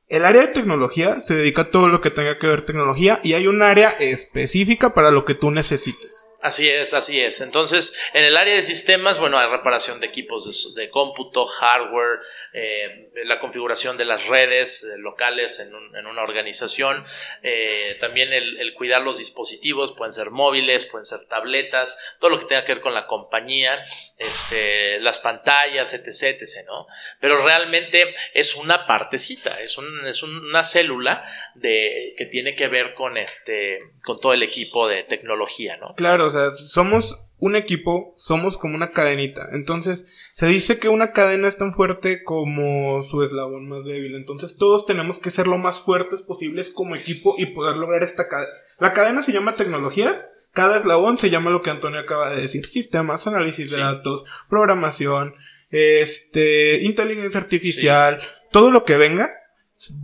El 0.06 0.24
área 0.24 0.42
de 0.42 0.52
tecnología 0.52 1.20
se 1.20 1.34
dedica 1.34 1.62
a 1.62 1.70
todo 1.70 1.88
lo 1.88 2.00
que 2.00 2.12
tenga 2.12 2.38
que 2.38 2.46
ver 2.46 2.64
tecnología 2.64 3.18
y 3.24 3.32
hay 3.32 3.48
un 3.48 3.62
área 3.62 3.90
específica 3.90 4.94
para 4.94 5.10
lo 5.10 5.24
que 5.24 5.34
tú 5.34 5.50
necesites. 5.50 6.23
Así 6.44 6.68
es, 6.68 6.92
así 6.92 7.22
es. 7.22 7.40
Entonces, 7.40 7.98
en 8.12 8.22
el 8.22 8.36
área 8.36 8.54
de 8.54 8.62
sistemas, 8.62 9.18
bueno, 9.18 9.38
hay 9.38 9.48
reparación 9.48 9.98
de 9.98 10.08
equipos 10.08 10.74
de, 10.74 10.90
cómputo, 10.90 11.46
hardware, 11.46 12.20
eh, 12.52 13.10
la 13.24 13.38
configuración 13.38 13.96
de 13.96 14.04
las 14.04 14.26
redes 14.26 14.84
eh, 14.84 14.98
locales 14.98 15.58
en, 15.60 15.74
una 16.04 16.22
organización, 16.22 17.02
eh, 17.42 17.96
también 17.98 18.34
el, 18.34 18.74
cuidar 18.74 19.00
los 19.00 19.16
dispositivos, 19.16 19.94
pueden 19.94 20.12
ser 20.12 20.32
móviles, 20.32 20.84
pueden 20.84 21.06
ser 21.06 21.18
tabletas, 21.30 22.18
todo 22.20 22.32
lo 22.32 22.38
que 22.38 22.44
tenga 22.44 22.64
que 22.66 22.74
ver 22.74 22.82
con 22.82 22.92
la 22.92 23.06
compañía, 23.06 23.82
este, 24.18 25.00
las 25.00 25.20
pantallas, 25.20 25.94
etc, 25.94 26.38
etc, 26.42 26.66
¿no? 26.66 26.86
Pero 27.20 27.42
realmente 27.42 28.12
es 28.34 28.54
una 28.54 28.86
partecita, 28.86 29.62
es, 29.62 29.78
es 30.06 30.22
una 30.22 30.62
célula 30.62 31.24
de, 31.54 32.12
que 32.18 32.26
tiene 32.26 32.54
que 32.54 32.68
ver 32.68 32.92
con, 32.92 33.16
este, 33.16 33.80
con 34.04 34.20
todo 34.20 34.34
el 34.34 34.42
equipo 34.42 34.86
de 34.86 35.04
tecnología, 35.04 35.78
¿no? 35.78 35.94
Claro, 35.94 36.33
sea, 36.34 36.54
somos 36.54 37.20
un 37.38 37.56
equipo, 37.56 38.14
somos 38.16 38.56
como 38.56 38.74
una 38.74 38.90
cadenita. 38.90 39.48
Entonces, 39.52 40.06
se 40.32 40.46
dice 40.46 40.78
que 40.78 40.88
una 40.88 41.12
cadena 41.12 41.48
es 41.48 41.58
tan 41.58 41.72
fuerte 41.72 42.22
como 42.22 43.02
su 43.02 43.22
eslabón 43.22 43.68
más 43.68 43.84
débil. 43.84 44.14
Entonces, 44.14 44.56
todos 44.56 44.86
tenemos 44.86 45.18
que 45.18 45.30
ser 45.30 45.46
lo 45.46 45.58
más 45.58 45.80
fuertes 45.80 46.22
posibles 46.22 46.70
como 46.70 46.94
equipo 46.94 47.34
y 47.36 47.46
poder 47.46 47.76
lograr 47.76 48.02
esta 48.02 48.28
cadena. 48.28 48.52
La 48.78 48.92
cadena 48.92 49.22
se 49.22 49.32
llama 49.32 49.56
tecnologías. 49.56 50.26
Cada 50.52 50.78
eslabón 50.78 51.18
se 51.18 51.30
llama 51.30 51.50
lo 51.50 51.62
que 51.62 51.70
Antonio 51.70 52.00
acaba 52.00 52.30
de 52.30 52.40
decir. 52.40 52.66
Sistemas, 52.66 53.26
análisis 53.26 53.72
de 53.72 53.78
datos, 53.78 54.24
programación, 54.48 55.34
este, 55.70 56.82
inteligencia 56.82 57.40
artificial, 57.40 58.18
todo 58.52 58.70
lo 58.70 58.84
que 58.84 58.96
venga 58.96 59.30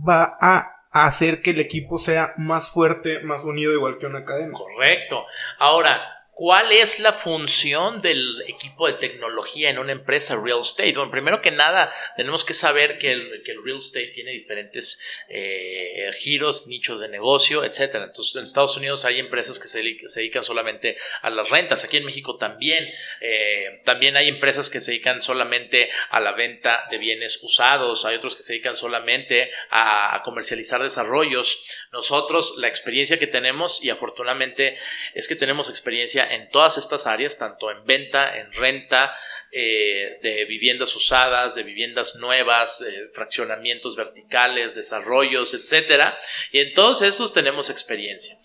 va 0.07 0.37
a 0.41 0.81
hacer 0.91 1.41
que 1.41 1.51
el 1.51 1.59
equipo 1.61 1.97
sea 1.97 2.33
más 2.37 2.69
fuerte, 2.69 3.21
más 3.21 3.45
unido, 3.45 3.71
igual 3.71 3.97
que 3.97 4.05
una 4.05 4.25
cadena. 4.25 4.51
Correcto. 4.51 5.23
Ahora, 5.57 6.01
¿Cuál 6.41 6.71
es 6.71 6.99
la 6.99 7.13
función 7.13 7.99
del 7.99 8.41
equipo 8.47 8.87
de 8.87 8.93
tecnología 8.93 9.69
en 9.69 9.77
una 9.77 9.91
empresa 9.91 10.41
real 10.43 10.61
estate? 10.61 10.93
Bueno, 10.93 11.11
primero 11.11 11.39
que 11.39 11.51
nada, 11.51 11.91
tenemos 12.17 12.43
que 12.43 12.55
saber 12.55 12.97
que 12.97 13.11
el, 13.11 13.43
real 13.63 13.77
estate 13.77 14.07
tiene 14.07 14.31
diferentes 14.31 15.05
eh, 15.29 16.09
giros, 16.19 16.65
nichos 16.65 16.99
de 16.99 17.09
negocio, 17.09 17.63
etc. 17.63 17.93
Entonces, 17.93 18.35
en 18.37 18.41
Estados 18.41 18.75
Unidos 18.75 19.05
hay 19.05 19.19
empresas 19.19 19.59
que 19.59 19.67
se, 19.67 19.83
dedican 19.83 20.41
solamente 20.41 20.95
a 21.21 21.29
las 21.29 21.47
rentas. 21.51 21.83
Aquí 21.83 21.97
en 21.97 22.05
México 22.05 22.37
también. 22.37 22.89
Eh, 23.21 23.83
también 23.85 24.17
hay 24.17 24.27
empresas 24.27 24.71
que 24.71 24.79
se 24.79 24.93
dedican 24.93 25.21
solamente 25.21 25.89
a 26.09 26.19
la 26.21 26.31
venta 26.31 26.85
de 26.89 26.97
bienes 26.97 27.39
usados. 27.43 28.03
Hay 28.05 28.15
otros 28.15 28.35
que 28.35 28.41
se 28.41 28.53
dedican 28.53 28.75
solamente 28.75 29.51
a, 29.69 30.15
a 30.15 30.23
comercializar 30.23 30.81
desarrollos. 30.81 31.67
Nosotros, 31.91 32.55
la 32.57 32.67
experiencia 32.67 33.19
que 33.19 33.27
tenemos, 33.27 33.85
y 33.85 33.91
afortunadamente 33.91 34.75
es 35.13 35.27
que 35.27 35.35
tenemos 35.35 35.69
experiencia 35.69 36.30
en 36.31 36.49
todas 36.49 36.77
estas 36.77 37.07
áreas, 37.07 37.37
tanto 37.37 37.71
en 37.71 37.83
venta, 37.85 38.37
en 38.37 38.51
renta, 38.53 39.13
eh, 39.51 40.19
de 40.21 40.45
viviendas 40.45 40.95
usadas, 40.95 41.55
de 41.55 41.63
viviendas 41.63 42.15
nuevas, 42.15 42.83
fraccionamientos 43.13 43.95
verticales, 43.95 44.75
desarrollos, 44.75 45.53
etcétera. 45.53 46.17
Y 46.51 46.59
en 46.59 46.73
todos 46.73 47.01
estos 47.01 47.33
tenemos 47.33 47.69
experiencia. 47.69 48.37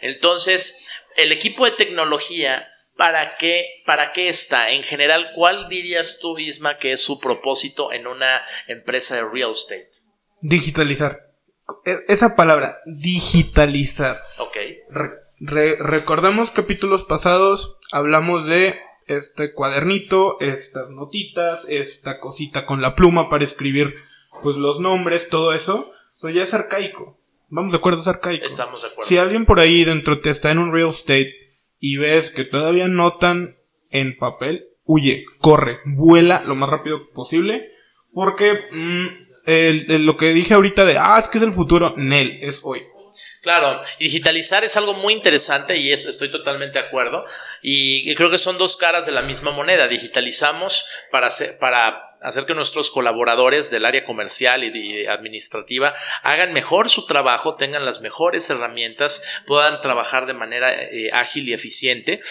Entonces, 0.00 0.88
el 1.16 1.32
equipo 1.32 1.64
de 1.64 1.72
tecnología 1.72 2.70
¿Para 2.96 3.34
qué, 3.34 3.82
¿Para 3.84 4.12
qué 4.12 4.28
está? 4.28 4.70
En 4.70 4.84
general, 4.84 5.30
¿cuál 5.34 5.68
dirías 5.68 6.18
tú, 6.20 6.38
Isma, 6.38 6.78
que 6.78 6.92
es 6.92 7.00
su 7.00 7.18
propósito 7.18 7.92
en 7.92 8.06
una 8.06 8.42
empresa 8.68 9.16
de 9.16 9.24
real 9.28 9.50
estate? 9.50 9.90
Digitalizar. 10.40 11.32
E, 11.84 11.96
esa 12.06 12.36
palabra, 12.36 12.78
digitalizar. 12.86 14.20
Ok 14.38 14.58
recordamos 15.40 16.50
capítulos 16.50 17.04
pasados, 17.04 17.76
hablamos 17.92 18.46
de 18.46 18.78
este 19.06 19.52
cuadernito, 19.52 20.38
estas 20.40 20.90
notitas, 20.90 21.66
esta 21.68 22.20
cosita 22.20 22.66
con 22.66 22.80
la 22.80 22.94
pluma 22.94 23.28
para 23.28 23.44
escribir 23.44 23.94
pues 24.42 24.56
los 24.56 24.80
nombres, 24.80 25.28
todo 25.28 25.52
eso, 25.52 25.92
pues 26.20 26.34
ya 26.34 26.42
es 26.42 26.54
arcaico. 26.54 27.18
Vamos 27.48 27.72
de 27.72 27.78
acuerdo, 27.78 28.00
es 28.00 28.08
arcaico. 28.08 28.44
Estamos 28.44 28.82
de 28.82 28.88
acuerdo. 28.88 29.08
Si 29.08 29.16
alguien 29.16 29.46
por 29.46 29.60
ahí 29.60 29.84
dentro 29.84 30.20
te 30.20 30.30
está 30.30 30.50
en 30.50 30.58
un 30.58 30.72
real 30.72 30.88
estate 30.88 31.34
y 31.78 31.98
ves 31.98 32.30
que 32.30 32.44
todavía 32.44 32.88
notan 32.88 33.56
en 33.90 34.16
papel, 34.16 34.68
huye, 34.84 35.24
corre, 35.38 35.78
vuela 35.84 36.42
lo 36.46 36.54
más 36.56 36.70
rápido 36.70 37.10
posible, 37.10 37.70
porque 38.12 38.58
mm, 38.72 40.04
lo 40.04 40.16
que 40.16 40.32
dije 40.32 40.54
ahorita 40.54 40.84
de, 40.84 40.98
ah, 40.98 41.18
es 41.18 41.28
que 41.28 41.38
es 41.38 41.44
el 41.44 41.52
futuro, 41.52 41.94
Nel, 41.96 42.38
es 42.42 42.60
hoy. 42.62 42.82
Claro, 43.44 43.78
digitalizar 43.98 44.64
es 44.64 44.74
algo 44.78 44.94
muy 44.94 45.12
interesante 45.12 45.76
y 45.76 45.92
estoy 45.92 46.30
totalmente 46.30 46.78
de 46.78 46.86
acuerdo. 46.86 47.24
Y 47.60 48.14
creo 48.14 48.30
que 48.30 48.38
son 48.38 48.56
dos 48.56 48.78
caras 48.78 49.04
de 49.04 49.12
la 49.12 49.20
misma 49.20 49.50
moneda. 49.50 49.86
Digitalizamos 49.86 50.86
para 51.10 51.26
hacer, 51.26 51.58
para 51.60 52.16
hacer 52.22 52.46
que 52.46 52.54
nuestros 52.54 52.90
colaboradores 52.90 53.70
del 53.70 53.84
área 53.84 54.06
comercial 54.06 54.64
y 54.64 55.06
administrativa 55.06 55.92
hagan 56.22 56.54
mejor 56.54 56.88
su 56.88 57.04
trabajo, 57.04 57.56
tengan 57.56 57.84
las 57.84 58.00
mejores 58.00 58.48
herramientas, 58.48 59.42
puedan 59.46 59.82
trabajar 59.82 60.24
de 60.24 60.32
manera 60.32 60.72
eh, 60.72 61.10
ágil 61.12 61.46
y 61.46 61.52
eficiente. 61.52 62.22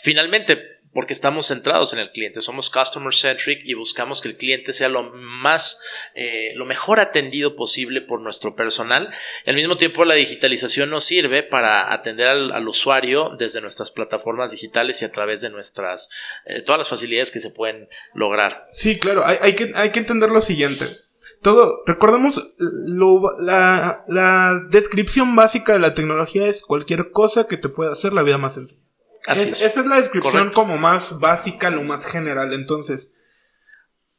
Finalmente, 0.00 0.75
porque 0.96 1.12
estamos 1.12 1.48
centrados 1.48 1.92
en 1.92 1.98
el 1.98 2.10
cliente, 2.10 2.40
somos 2.40 2.70
customer 2.70 3.12
centric 3.12 3.60
y 3.66 3.74
buscamos 3.74 4.22
que 4.22 4.28
el 4.28 4.36
cliente 4.38 4.72
sea 4.72 4.88
lo 4.88 5.12
más, 5.12 5.78
eh, 6.14 6.52
lo 6.54 6.64
mejor 6.64 7.00
atendido 7.00 7.54
posible 7.54 8.00
por 8.00 8.22
nuestro 8.22 8.56
personal. 8.56 9.12
Al 9.46 9.56
mismo 9.56 9.76
tiempo, 9.76 10.06
la 10.06 10.14
digitalización 10.14 10.88
nos 10.88 11.04
sirve 11.04 11.42
para 11.42 11.92
atender 11.92 12.28
al, 12.28 12.66
usuario 12.66 13.36
desde 13.38 13.60
nuestras 13.60 13.90
plataformas 13.90 14.52
digitales 14.52 15.02
y 15.02 15.04
a 15.04 15.12
través 15.12 15.42
de 15.42 15.50
nuestras, 15.50 16.08
eh, 16.46 16.62
todas 16.62 16.78
las 16.78 16.88
facilidades 16.88 17.30
que 17.30 17.40
se 17.40 17.50
pueden 17.50 17.90
lograr. 18.14 18.66
Sí, 18.72 18.98
claro, 18.98 19.22
hay, 19.26 19.54
que, 19.54 19.72
hay 19.74 19.90
que 19.90 19.98
entender 19.98 20.30
lo 20.30 20.40
siguiente. 20.40 20.86
Todo, 21.42 21.82
recordemos, 21.84 22.42
la, 23.38 24.02
la 24.08 24.62
descripción 24.70 25.36
básica 25.36 25.74
de 25.74 25.78
la 25.78 25.92
tecnología 25.92 26.46
es 26.46 26.62
cualquier 26.62 27.10
cosa 27.10 27.48
que 27.48 27.58
te 27.58 27.68
pueda 27.68 27.92
hacer 27.92 28.14
la 28.14 28.22
vida 28.22 28.38
más 28.38 28.54
sencilla. 28.54 28.86
Esa 29.26 29.66
es 29.66 29.86
la 29.86 29.96
descripción 29.96 30.50
como 30.50 30.78
más 30.78 31.18
básica, 31.18 31.70
lo 31.70 31.82
más 31.82 32.06
general. 32.06 32.52
Entonces, 32.52 33.14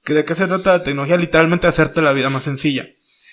¿de 0.05 0.25
qué 0.25 0.35
se 0.35 0.47
trata 0.47 0.77
la 0.77 0.83
tecnología? 0.83 1.17
Literalmente 1.17 1.67
hacerte 1.67 2.01
la 2.01 2.13
vida 2.13 2.29
más 2.29 2.43
sencilla. 2.43 2.87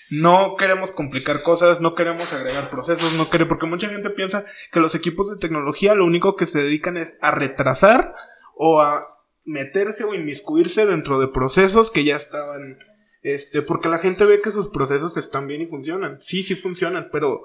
No 0.09 0.55
queremos 0.55 0.91
complicar 0.91 1.41
cosas, 1.41 1.81
no 1.81 1.95
queremos 1.95 2.31
agregar 2.31 2.69
procesos, 2.69 3.13
no 3.17 3.29
queremos, 3.29 3.49
porque 3.49 3.65
mucha 3.65 3.89
gente 3.89 4.11
piensa 4.11 4.45
que 4.71 4.79
los 4.79 4.93
equipos 4.93 5.29
de 5.29 5.37
tecnología 5.37 5.95
lo 5.95 6.05
único 6.05 6.35
que 6.35 6.45
se 6.45 6.61
dedican 6.61 6.95
es 6.95 7.17
a 7.21 7.31
retrasar 7.31 8.13
o 8.55 8.81
a 8.81 9.07
meterse 9.43 10.03
o 10.03 10.13
inmiscuirse 10.13 10.85
dentro 10.85 11.19
de 11.19 11.27
procesos 11.27 11.91
que 11.91 12.03
ya 12.03 12.15
estaban, 12.17 12.77
este, 13.21 13.63
porque 13.63 13.89
la 13.89 13.97
gente 13.97 14.25
ve 14.25 14.41
que 14.41 14.51
sus 14.51 14.69
procesos 14.69 15.17
están 15.17 15.47
bien 15.47 15.61
y 15.61 15.67
funcionan. 15.67 16.17
Sí, 16.21 16.43
sí 16.43 16.53
funcionan, 16.53 17.09
pero 17.11 17.41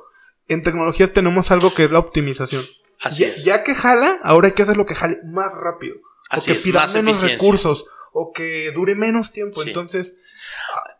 en 0.48 0.62
tecnologías 0.62 1.12
tenemos 1.12 1.50
algo 1.50 1.72
que 1.72 1.84
es 1.84 1.90
la 1.90 1.98
optimización. 1.98 2.62
Así 3.00 3.24
es. 3.24 3.44
Ya 3.44 3.62
que 3.62 3.74
jala, 3.74 4.20
ahora 4.22 4.48
hay 4.48 4.54
que 4.54 4.62
hacer 4.62 4.76
lo 4.76 4.86
que 4.86 4.94
jale 4.94 5.20
más 5.24 5.52
rápido. 5.54 5.96
o 6.30 6.44
que 6.44 6.54
pida 6.54 6.86
menos 6.94 7.22
recursos. 7.22 7.86
O 8.12 8.32
que 8.32 8.72
dure 8.72 8.94
menos 8.94 9.32
tiempo. 9.32 9.62
Entonces, 9.62 10.16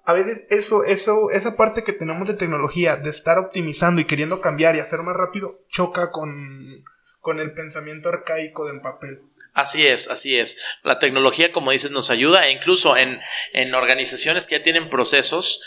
a, 0.05 0.13
veces 0.13 0.43
eso, 0.49 0.85
eso, 0.85 1.31
esa 1.31 1.57
parte 1.57 1.83
que 1.83 1.93
tenemos 1.93 2.27
de 2.27 2.35
tecnología, 2.35 2.97
de 2.97 3.11
estar 3.11 3.39
optimizando 3.39 4.01
y 4.01 4.05
queriendo 4.05 4.41
cambiar 4.41 4.77
y 4.77 4.81
hacer 4.81 5.01
más 5.03 5.17
rápido, 5.17 5.53
choca 5.69 6.11
con, 6.13 6.85
con 7.21 7.41
el 7.41 7.53
pensamiento 7.53 8.09
arcaico 8.09 8.67
del 8.67 8.81
papel. 8.81 9.23
Así 9.53 9.85
es, 9.87 10.09
así 10.09 10.39
es. 10.39 10.63
La 10.85 11.01
tecnología, 11.01 11.53
como 11.53 11.73
dices, 11.73 11.91
nos 11.91 12.11
ayuda 12.11 12.47
e 12.47 12.53
incluso 12.53 12.97
en, 12.97 13.19
en 13.53 13.75
organizaciones 13.75 14.47
que 14.47 14.59
ya 14.59 14.63
tienen 14.63 14.89
procesos 14.89 15.61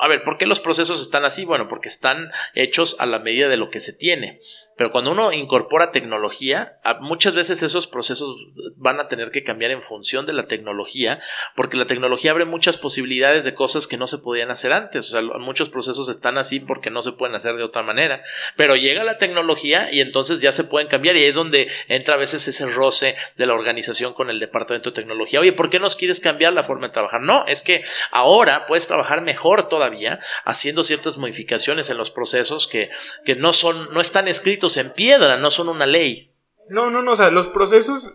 a 0.00 0.08
ver, 0.08 0.24
¿por 0.24 0.38
qué 0.38 0.46
los 0.46 0.60
procesos 0.60 1.00
están 1.00 1.24
así? 1.24 1.44
Bueno, 1.44 1.68
porque 1.68 1.88
están 1.88 2.32
hechos 2.54 2.96
a 2.98 3.06
la 3.06 3.20
medida 3.20 3.48
de 3.48 3.56
lo 3.56 3.70
que 3.70 3.80
se 3.80 3.92
tiene. 3.92 4.40
Pero 4.76 4.90
cuando 4.92 5.12
uno 5.12 5.32
incorpora 5.32 5.90
tecnología, 5.90 6.78
muchas 7.00 7.34
veces 7.34 7.62
esos 7.62 7.86
procesos 7.86 8.36
van 8.76 9.00
a 9.00 9.08
tener 9.08 9.30
que 9.30 9.42
cambiar 9.42 9.70
en 9.70 9.80
función 9.80 10.26
de 10.26 10.34
la 10.34 10.46
tecnología, 10.46 11.18
porque 11.54 11.78
la 11.78 11.86
tecnología 11.86 12.32
abre 12.32 12.44
muchas 12.44 12.76
posibilidades 12.76 13.44
de 13.44 13.54
cosas 13.54 13.86
que 13.86 13.96
no 13.96 14.06
se 14.06 14.18
podían 14.18 14.50
hacer 14.50 14.72
antes. 14.72 15.08
O 15.08 15.10
sea, 15.12 15.22
muchos 15.38 15.70
procesos 15.70 16.10
están 16.10 16.36
así 16.36 16.60
porque 16.60 16.90
no 16.90 17.00
se 17.00 17.12
pueden 17.12 17.34
hacer 17.34 17.56
de 17.56 17.62
otra 17.62 17.82
manera. 17.82 18.22
Pero 18.56 18.76
llega 18.76 19.02
la 19.02 19.16
tecnología 19.16 19.88
y 19.90 20.00
entonces 20.00 20.42
ya 20.42 20.52
se 20.52 20.64
pueden 20.64 20.88
cambiar 20.88 21.16
y 21.16 21.24
es 21.24 21.34
donde 21.34 21.70
entra 21.88 22.14
a 22.14 22.18
veces 22.18 22.46
ese 22.46 22.66
roce 22.66 23.16
de 23.36 23.46
la 23.46 23.54
organización 23.54 24.12
con 24.12 24.28
el 24.28 24.38
departamento 24.40 24.90
de 24.90 24.96
tecnología. 24.96 25.40
Oye, 25.40 25.54
¿por 25.54 25.70
qué 25.70 25.78
nos 25.78 25.96
quieres 25.96 26.20
cambiar 26.20 26.52
la 26.52 26.62
forma 26.62 26.88
de 26.88 26.92
trabajar? 26.92 27.22
No, 27.22 27.46
es 27.46 27.62
que 27.62 27.82
ahora 28.10 28.66
puedes 28.66 28.86
trabajar 28.86 29.22
mejor 29.22 29.70
todavía 29.70 30.20
haciendo 30.44 30.84
ciertas 30.84 31.16
modificaciones 31.16 31.88
en 31.88 31.96
los 31.96 32.10
procesos 32.10 32.66
que, 32.66 32.90
que 33.24 33.36
no 33.36 33.54
son, 33.54 33.92
no 33.94 34.02
están 34.02 34.28
escritos 34.28 34.65
en 34.76 34.92
piedra, 34.92 35.36
no 35.36 35.50
son 35.50 35.68
una 35.68 35.86
ley. 35.86 36.32
No, 36.68 36.90
no, 36.90 37.02
no, 37.02 37.12
o 37.12 37.16
sea, 37.16 37.30
los 37.30 37.48
procesos 37.48 38.12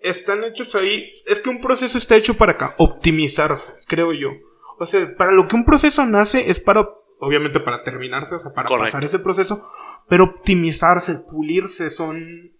están 0.00 0.44
hechos 0.44 0.74
ahí. 0.74 1.12
Es 1.26 1.40
que 1.40 1.50
un 1.50 1.60
proceso 1.60 1.98
está 1.98 2.16
hecho 2.16 2.36
para 2.36 2.52
acá, 2.52 2.74
optimizarse, 2.78 3.74
creo 3.86 4.12
yo. 4.12 4.30
O 4.78 4.86
sea, 4.86 5.14
para 5.16 5.32
lo 5.32 5.46
que 5.46 5.56
un 5.56 5.64
proceso 5.64 6.06
nace 6.06 6.50
es 6.50 6.60
para, 6.60 6.88
obviamente 7.18 7.60
para 7.60 7.82
terminarse, 7.82 8.34
o 8.34 8.38
sea, 8.38 8.52
para 8.52 8.68
pasar 8.68 9.04
ese 9.04 9.18
proceso, 9.18 9.62
pero 10.08 10.24
optimizarse, 10.24 11.20
pulirse, 11.30 11.90
son... 11.90 12.52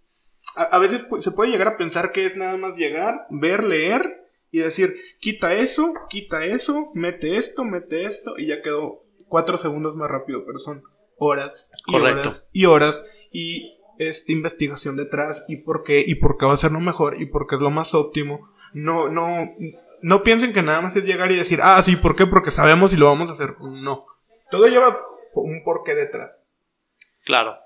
a, 0.54 0.78
veces 0.78 1.06
se 1.20 1.30
puede 1.30 1.50
llegar 1.50 1.68
a 1.68 1.76
pensar 1.78 2.12
que 2.12 2.26
es 2.26 2.36
nada 2.36 2.56
más 2.56 2.76
llegar, 2.76 3.26
ver, 3.30 3.64
leer 3.64 4.26
y 4.50 4.58
decir, 4.58 4.96
quita 5.18 5.54
eso, 5.54 5.94
quita 6.08 6.44
eso, 6.44 6.90
mete 6.94 7.36
esto, 7.36 7.64
mete 7.64 8.04
esto 8.04 8.34
y 8.36 8.48
ya 8.48 8.62
quedó 8.62 9.04
cuatro 9.28 9.56
segundos 9.56 9.96
más 9.96 10.10
rápido, 10.10 10.44
pero 10.44 10.58
son 10.58 10.82
horas 11.20 11.68
y 11.86 11.94
horas 11.94 12.48
y 12.52 12.66
horas 12.66 13.04
y 13.30 13.78
esta 13.98 14.32
investigación 14.32 14.96
detrás 14.96 15.44
y 15.46 15.56
por 15.56 15.84
qué 15.84 16.02
y 16.04 16.16
por 16.16 16.38
qué 16.38 16.46
va 16.46 16.54
a 16.54 16.56
ser 16.56 16.72
lo 16.72 16.80
mejor 16.80 17.20
y 17.20 17.26
por 17.26 17.46
qué 17.46 17.56
es 17.56 17.60
lo 17.60 17.70
más 17.70 17.94
óptimo. 17.94 18.50
No, 18.72 19.08
no, 19.08 19.50
no 20.00 20.22
piensen 20.22 20.52
que 20.52 20.62
nada 20.62 20.80
más 20.80 20.96
es 20.96 21.04
llegar 21.04 21.30
y 21.30 21.36
decir, 21.36 21.60
ah, 21.62 21.82
sí, 21.82 21.96
¿por 21.96 22.16
qué? 22.16 22.26
Porque 22.26 22.50
sabemos 22.50 22.92
y 22.92 22.96
lo 22.96 23.06
vamos 23.06 23.28
a 23.28 23.34
hacer. 23.34 23.56
No. 23.60 24.06
Todo 24.50 24.66
lleva 24.66 25.00
un 25.34 25.62
porqué 25.62 25.94
detrás. 25.94 26.42
Claro. 27.24 27.58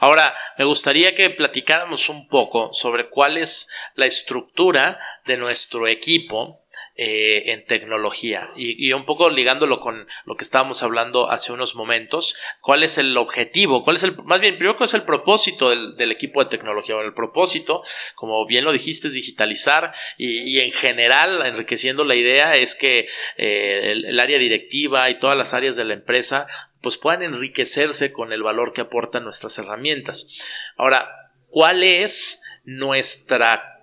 Ahora, 0.00 0.34
me 0.58 0.64
gustaría 0.64 1.14
que 1.14 1.30
platicáramos 1.30 2.08
un 2.08 2.26
poco 2.28 2.72
sobre 2.72 3.08
cuál 3.08 3.36
es 3.38 3.70
la 3.94 4.06
estructura 4.06 4.98
de 5.26 5.36
nuestro 5.36 5.86
equipo 5.86 6.64
eh, 7.00 7.52
en 7.52 7.64
tecnología 7.64 8.50
y, 8.56 8.92
un 8.92 9.04
poco 9.04 9.30
ligándolo 9.30 9.78
con 9.78 10.08
lo 10.24 10.36
que 10.36 10.42
estábamos 10.42 10.82
hablando 10.82 11.30
hace 11.30 11.52
unos 11.52 11.76
momentos, 11.76 12.34
cuál 12.60 12.82
es 12.82 12.98
el 12.98 13.16
objetivo, 13.16 13.84
cuál 13.84 13.94
es 13.94 14.02
el, 14.02 14.16
más 14.24 14.40
bien, 14.40 14.56
primero 14.56 14.76
cuál 14.76 14.88
es 14.88 14.94
el 14.94 15.04
propósito 15.04 15.70
del, 15.70 16.10
equipo 16.10 16.42
de 16.42 16.50
tecnología. 16.50 16.96
el 17.00 17.14
propósito, 17.14 17.84
como 18.16 18.44
bien 18.46 18.64
lo 18.64 18.72
dijiste, 18.72 19.06
es 19.06 19.14
digitalizar 19.14 19.92
y, 20.16 20.58
en 20.58 20.72
general, 20.72 21.46
enriqueciendo 21.46 22.04
la 22.04 22.16
idea, 22.16 22.56
es 22.56 22.74
que 22.74 23.06
eh, 23.36 23.92
el 23.92 24.18
área 24.18 24.38
directiva 24.38 25.08
y 25.08 25.20
todas 25.20 25.36
las 25.36 25.54
áreas 25.54 25.76
de 25.76 25.84
la 25.84 25.94
empresa 25.94 26.48
pues 26.80 26.98
puedan 26.98 27.22
enriquecerse 27.22 28.12
con 28.12 28.32
el 28.32 28.42
valor 28.42 28.72
que 28.72 28.80
aportan 28.80 29.22
nuestras 29.22 29.56
herramientas. 29.58 30.36
Ahora, 30.76 31.08
¿cuál 31.48 31.84
es 31.84 32.42
nuestra 32.64 33.77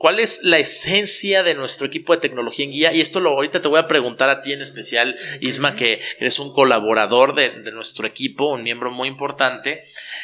¿Cuál 0.00 0.18
es 0.18 0.44
la 0.44 0.56
esencia 0.56 1.42
de 1.42 1.54
nuestro 1.54 1.86
equipo 1.86 2.14
de 2.14 2.22
tecnología 2.22 2.64
en 2.64 2.70
guía? 2.70 2.94
Y 2.94 3.02
esto 3.02 3.20
lo 3.20 3.32
ahorita 3.32 3.60
te 3.60 3.68
voy 3.68 3.78
a 3.78 3.86
preguntar 3.86 4.30
a 4.30 4.40
ti 4.40 4.50
en 4.54 4.62
especial, 4.62 5.14
Isma, 5.42 5.76
que 5.76 6.00
eres 6.18 6.38
un 6.38 6.54
colaborador 6.54 7.34
de, 7.34 7.70
nuestro 7.72 8.06
equipo, 8.06 8.46
un 8.46 8.62
miembro 8.62 8.90
muy 8.90 9.08
importante. 9.08 9.82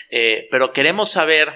Eh, 0.08 0.48
pero 0.50 0.72
queremos 0.72 1.10
saber, 1.10 1.52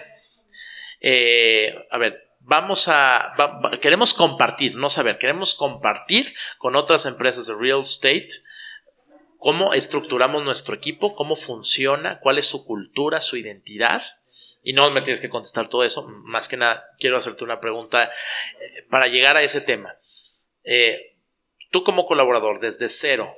eh, 1.00 1.74
a 1.90 1.96
ver, 1.96 2.34
vamos 2.40 2.88
a, 2.88 3.32
queremos 3.80 4.12
compartir, 4.12 4.76
no 4.76 4.90
saber, 4.90 5.16
queremos 5.16 5.54
compartir 5.54 6.34
con 6.58 6.76
otras 6.76 7.06
empresas 7.06 7.46
de 7.46 7.54
real 7.54 7.80
estate 7.80 8.28
cómo 9.38 9.72
estructuramos 9.72 10.44
nuestro 10.44 10.74
equipo, 10.74 11.14
cómo 11.14 11.36
funciona, 11.36 12.20
cuál 12.20 12.36
es 12.36 12.44
su 12.44 12.66
cultura, 12.66 13.22
su 13.22 13.38
identidad. 13.38 14.02
Y 14.62 14.72
no 14.72 14.90
me 14.90 15.00
tienes 15.00 15.20
que 15.20 15.30
contestar 15.30 15.68
todo 15.68 15.84
eso. 15.84 16.06
Más 16.08 16.48
que 16.48 16.56
nada, 16.56 16.84
quiero 16.98 17.16
hacerte 17.16 17.44
una 17.44 17.60
pregunta 17.60 18.04
eh, 18.04 18.10
para 18.90 19.08
llegar 19.08 19.36
a 19.36 19.42
ese 19.42 19.60
tema. 19.60 19.96
Eh, 20.64 21.16
tú 21.70 21.82
como 21.82 22.06
colaborador, 22.06 22.60
desde 22.60 22.88
cero, 22.88 23.34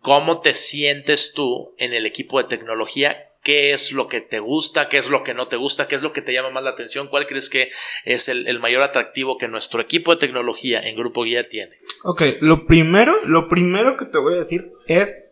¿cómo 0.00 0.40
te 0.40 0.54
sientes 0.54 1.32
tú 1.32 1.74
en 1.78 1.92
el 1.92 2.06
equipo 2.06 2.38
de 2.38 2.48
tecnología? 2.48 3.28
¿Qué 3.42 3.72
es 3.72 3.90
lo 3.90 4.06
que 4.06 4.20
te 4.20 4.38
gusta? 4.38 4.88
¿Qué 4.88 4.98
es 4.98 5.10
lo 5.10 5.24
que 5.24 5.34
no 5.34 5.48
te 5.48 5.56
gusta? 5.56 5.88
¿Qué 5.88 5.96
es 5.96 6.02
lo 6.04 6.12
que 6.12 6.22
te 6.22 6.32
llama 6.32 6.50
más 6.50 6.62
la 6.62 6.70
atención? 6.70 7.08
¿Cuál 7.08 7.26
crees 7.26 7.50
que 7.50 7.70
es 8.04 8.28
el, 8.28 8.46
el 8.46 8.60
mayor 8.60 8.82
atractivo 8.82 9.36
que 9.36 9.48
nuestro 9.48 9.80
equipo 9.80 10.12
de 10.12 10.20
tecnología 10.20 10.80
en 10.80 10.94
Grupo 10.94 11.24
Guía 11.24 11.48
tiene? 11.48 11.76
Ok, 12.04 12.22
lo 12.40 12.66
primero, 12.66 13.16
lo 13.24 13.48
primero 13.48 13.96
que 13.96 14.04
te 14.04 14.18
voy 14.18 14.34
a 14.34 14.38
decir 14.38 14.70
es, 14.86 15.24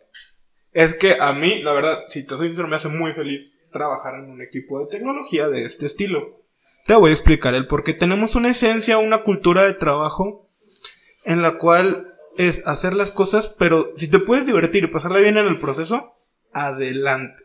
es 0.73 0.93
que 0.93 1.15
a 1.17 1.31
mí, 1.31 1.61
la 1.61 1.71
verdad, 1.71 2.03
si 2.09 2.23
te 2.23 2.35
soy 2.35 2.47
sincero, 2.47 2.67
me 2.67 2.75
hace 2.75 2.89
muy 2.89 3.13
feliz 3.13 3.55
trabajar 3.71 4.15
en 4.15 4.29
un 4.29 4.41
equipo 4.41 4.79
de 4.79 4.87
tecnología 4.87 5.47
de 5.47 5.63
este 5.65 5.85
estilo. 5.85 6.41
Te 6.85 6.95
voy 6.95 7.11
a 7.11 7.13
explicar 7.13 7.53
el 7.53 7.67
por 7.67 7.83
qué 7.83 7.93
tenemos 7.93 8.35
una 8.35 8.49
esencia, 8.49 8.97
una 8.97 9.23
cultura 9.23 9.63
de 9.63 9.73
trabajo 9.73 10.47
en 11.23 11.41
la 11.41 11.57
cual 11.57 12.15
es 12.37 12.65
hacer 12.67 12.93
las 12.93 13.11
cosas, 13.11 13.47
pero 13.47 13.91
si 13.95 14.09
te 14.09 14.19
puedes 14.19 14.45
divertir 14.45 14.83
y 14.83 14.87
pasarla 14.87 15.19
bien 15.19 15.37
en 15.37 15.47
el 15.47 15.59
proceso, 15.59 16.15
adelante. 16.53 17.43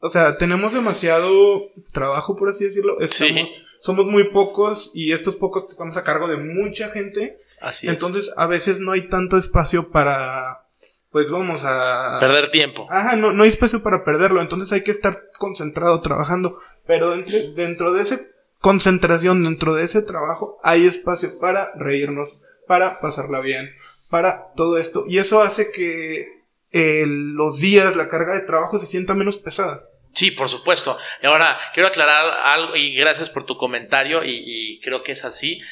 O 0.00 0.10
sea, 0.10 0.36
tenemos 0.36 0.74
demasiado 0.74 1.70
trabajo, 1.92 2.36
por 2.36 2.50
así 2.50 2.64
decirlo. 2.64 3.00
Estamos, 3.00 3.50
Somos 3.80 4.06
muy 4.06 4.30
pocos 4.30 4.90
y 4.92 5.12
estos 5.12 5.36
pocos 5.36 5.64
estamos 5.68 5.96
a 5.96 6.04
cargo 6.04 6.28
de 6.28 6.36
mucha 6.36 6.90
gente. 6.90 7.38
Así 7.60 7.88
Entonces, 7.88 8.30
a 8.36 8.46
veces 8.46 8.78
no 8.78 8.92
hay 8.92 9.08
tanto 9.08 9.38
espacio 9.38 9.90
para, 9.90 10.67
pues 11.10 11.30
vamos 11.30 11.62
a... 11.64 12.18
Perder 12.20 12.48
tiempo. 12.48 12.86
Ajá, 12.90 13.16
no, 13.16 13.32
no 13.32 13.42
hay 13.42 13.48
espacio 13.48 13.82
para 13.82 14.04
perderlo. 14.04 14.40
Entonces 14.40 14.72
hay 14.72 14.82
que 14.82 14.90
estar 14.90 15.24
concentrado 15.38 16.00
trabajando. 16.00 16.58
Pero 16.86 17.12
dentro, 17.12 17.38
dentro 17.54 17.92
de 17.92 18.02
esa 18.02 18.20
concentración, 18.60 19.44
dentro 19.44 19.74
de 19.74 19.84
ese 19.84 20.02
trabajo, 20.02 20.58
hay 20.62 20.86
espacio 20.86 21.38
para 21.38 21.72
reírnos, 21.74 22.36
para 22.66 23.00
pasarla 23.00 23.40
bien, 23.40 23.70
para 24.10 24.52
todo 24.54 24.78
esto. 24.78 25.04
Y 25.08 25.18
eso 25.18 25.40
hace 25.40 25.70
que 25.70 26.38
eh, 26.70 27.04
los 27.06 27.60
días, 27.60 27.96
la 27.96 28.08
carga 28.08 28.34
de 28.34 28.42
trabajo 28.42 28.78
se 28.78 28.86
sienta 28.86 29.14
menos 29.14 29.38
pesada. 29.38 29.87
Sí, 30.18 30.32
por 30.32 30.48
supuesto. 30.48 30.98
Y 31.22 31.26
ahora, 31.26 31.56
quiero 31.74 31.88
aclarar 31.88 32.26
algo, 32.44 32.74
y 32.74 32.92
gracias 32.92 33.30
por 33.30 33.46
tu 33.46 33.56
comentario, 33.56 34.24
y, 34.24 34.80
creo 34.82 35.04
que 35.04 35.12
es 35.12 35.24
así. 35.24 35.62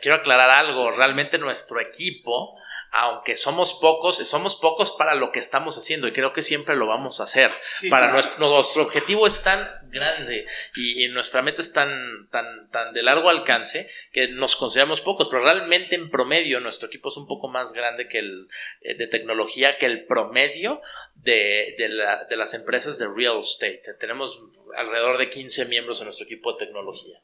Quiero 0.00 0.18
aclarar 0.18 0.50
algo. 0.50 0.92
Realmente 0.92 1.36
nuestro 1.36 1.80
equipo, 1.80 2.56
aunque 2.92 3.36
somos 3.36 3.80
pocos, 3.80 4.18
somos 4.18 4.54
pocos 4.54 4.92
para 4.92 5.16
lo 5.16 5.32
que 5.32 5.40
estamos 5.40 5.76
haciendo, 5.76 6.06
y 6.06 6.12
creo 6.12 6.32
que 6.32 6.42
siempre 6.42 6.76
lo 6.76 6.86
vamos 6.86 7.18
a 7.18 7.24
hacer. 7.24 7.50
para 7.90 8.12
nuestro, 8.12 8.48
nuestro 8.48 8.84
objetivo 8.84 9.26
es 9.26 9.42
tan 9.42 9.68
grande 9.90 10.46
y, 10.74 11.08
nuestra 11.08 11.42
meta 11.42 11.60
es 11.60 11.72
tan, 11.72 12.28
tan, 12.30 12.70
tan 12.70 12.92
de 12.92 13.02
largo 13.02 13.28
alcance 13.28 13.88
que 14.12 14.28
nos 14.28 14.56
consideramos 14.56 15.00
pocos, 15.00 15.28
pero 15.28 15.42
realmente 15.42 15.94
en 15.94 16.10
promedio 16.10 16.60
nuestro 16.60 16.88
equipo 16.88 17.08
es 17.08 17.16
un 17.16 17.26
poco 17.26 17.48
más 17.48 17.72
grande 17.72 18.08
que 18.08 18.18
el 18.18 18.48
eh, 18.82 18.96
de 18.96 19.06
tecnología 19.06 19.78
que 19.78 19.86
el 19.86 20.06
promedio 20.06 20.80
de, 21.14 21.74
de, 21.78 22.36
las 22.36 22.54
empresas 22.54 22.98
de 22.98 23.08
real 23.08 23.38
estate. 23.40 23.82
Tenemos 23.98 24.40
alrededor 24.76 25.18
de 25.18 25.28
15 25.28 25.66
miembros 25.66 26.00
en 26.00 26.06
nuestro 26.06 26.26
equipo 26.26 26.52
de 26.52 26.66
tecnología. 26.66 27.20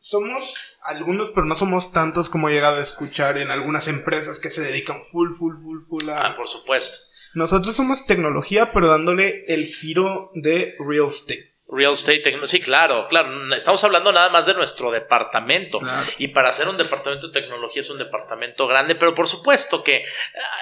Somos 0.00 0.78
algunos, 0.82 1.30
pero 1.30 1.46
no 1.46 1.54
somos 1.54 1.92
tantos 1.92 2.30
como 2.30 2.48
he 2.48 2.54
llegado 2.54 2.78
a 2.78 2.82
escuchar 2.82 3.36
en 3.38 3.50
algunas 3.50 3.88
empresas 3.88 4.38
que 4.38 4.50
se 4.50 4.62
dedican 4.62 5.04
full, 5.04 5.32
full, 5.32 5.54
full, 5.56 5.80
full 5.88 6.08
a... 6.08 6.28
Ah, 6.28 6.36
por 6.36 6.48
supuesto. 6.48 6.98
Nosotros 7.34 7.76
somos 7.76 8.06
tecnología, 8.06 8.72
pero 8.72 8.88
dándole 8.88 9.44
el 9.48 9.66
giro 9.66 10.30
de 10.34 10.76
real 10.78 11.06
estate. 11.06 11.54
Real 11.70 11.92
estate, 11.92 12.22
sí, 12.44 12.60
claro, 12.62 13.06
claro. 13.08 13.54
Estamos 13.54 13.84
hablando 13.84 14.10
nada 14.10 14.30
más 14.30 14.46
de 14.46 14.54
nuestro 14.54 14.90
departamento. 14.90 15.80
Y 16.16 16.28
para 16.28 16.48
hacer 16.48 16.66
un 16.66 16.78
departamento 16.78 17.26
de 17.26 17.40
tecnología 17.40 17.80
es 17.80 17.90
un 17.90 17.98
departamento 17.98 18.66
grande, 18.66 18.94
pero 18.94 19.14
por 19.14 19.28
supuesto 19.28 19.84
que 19.84 20.02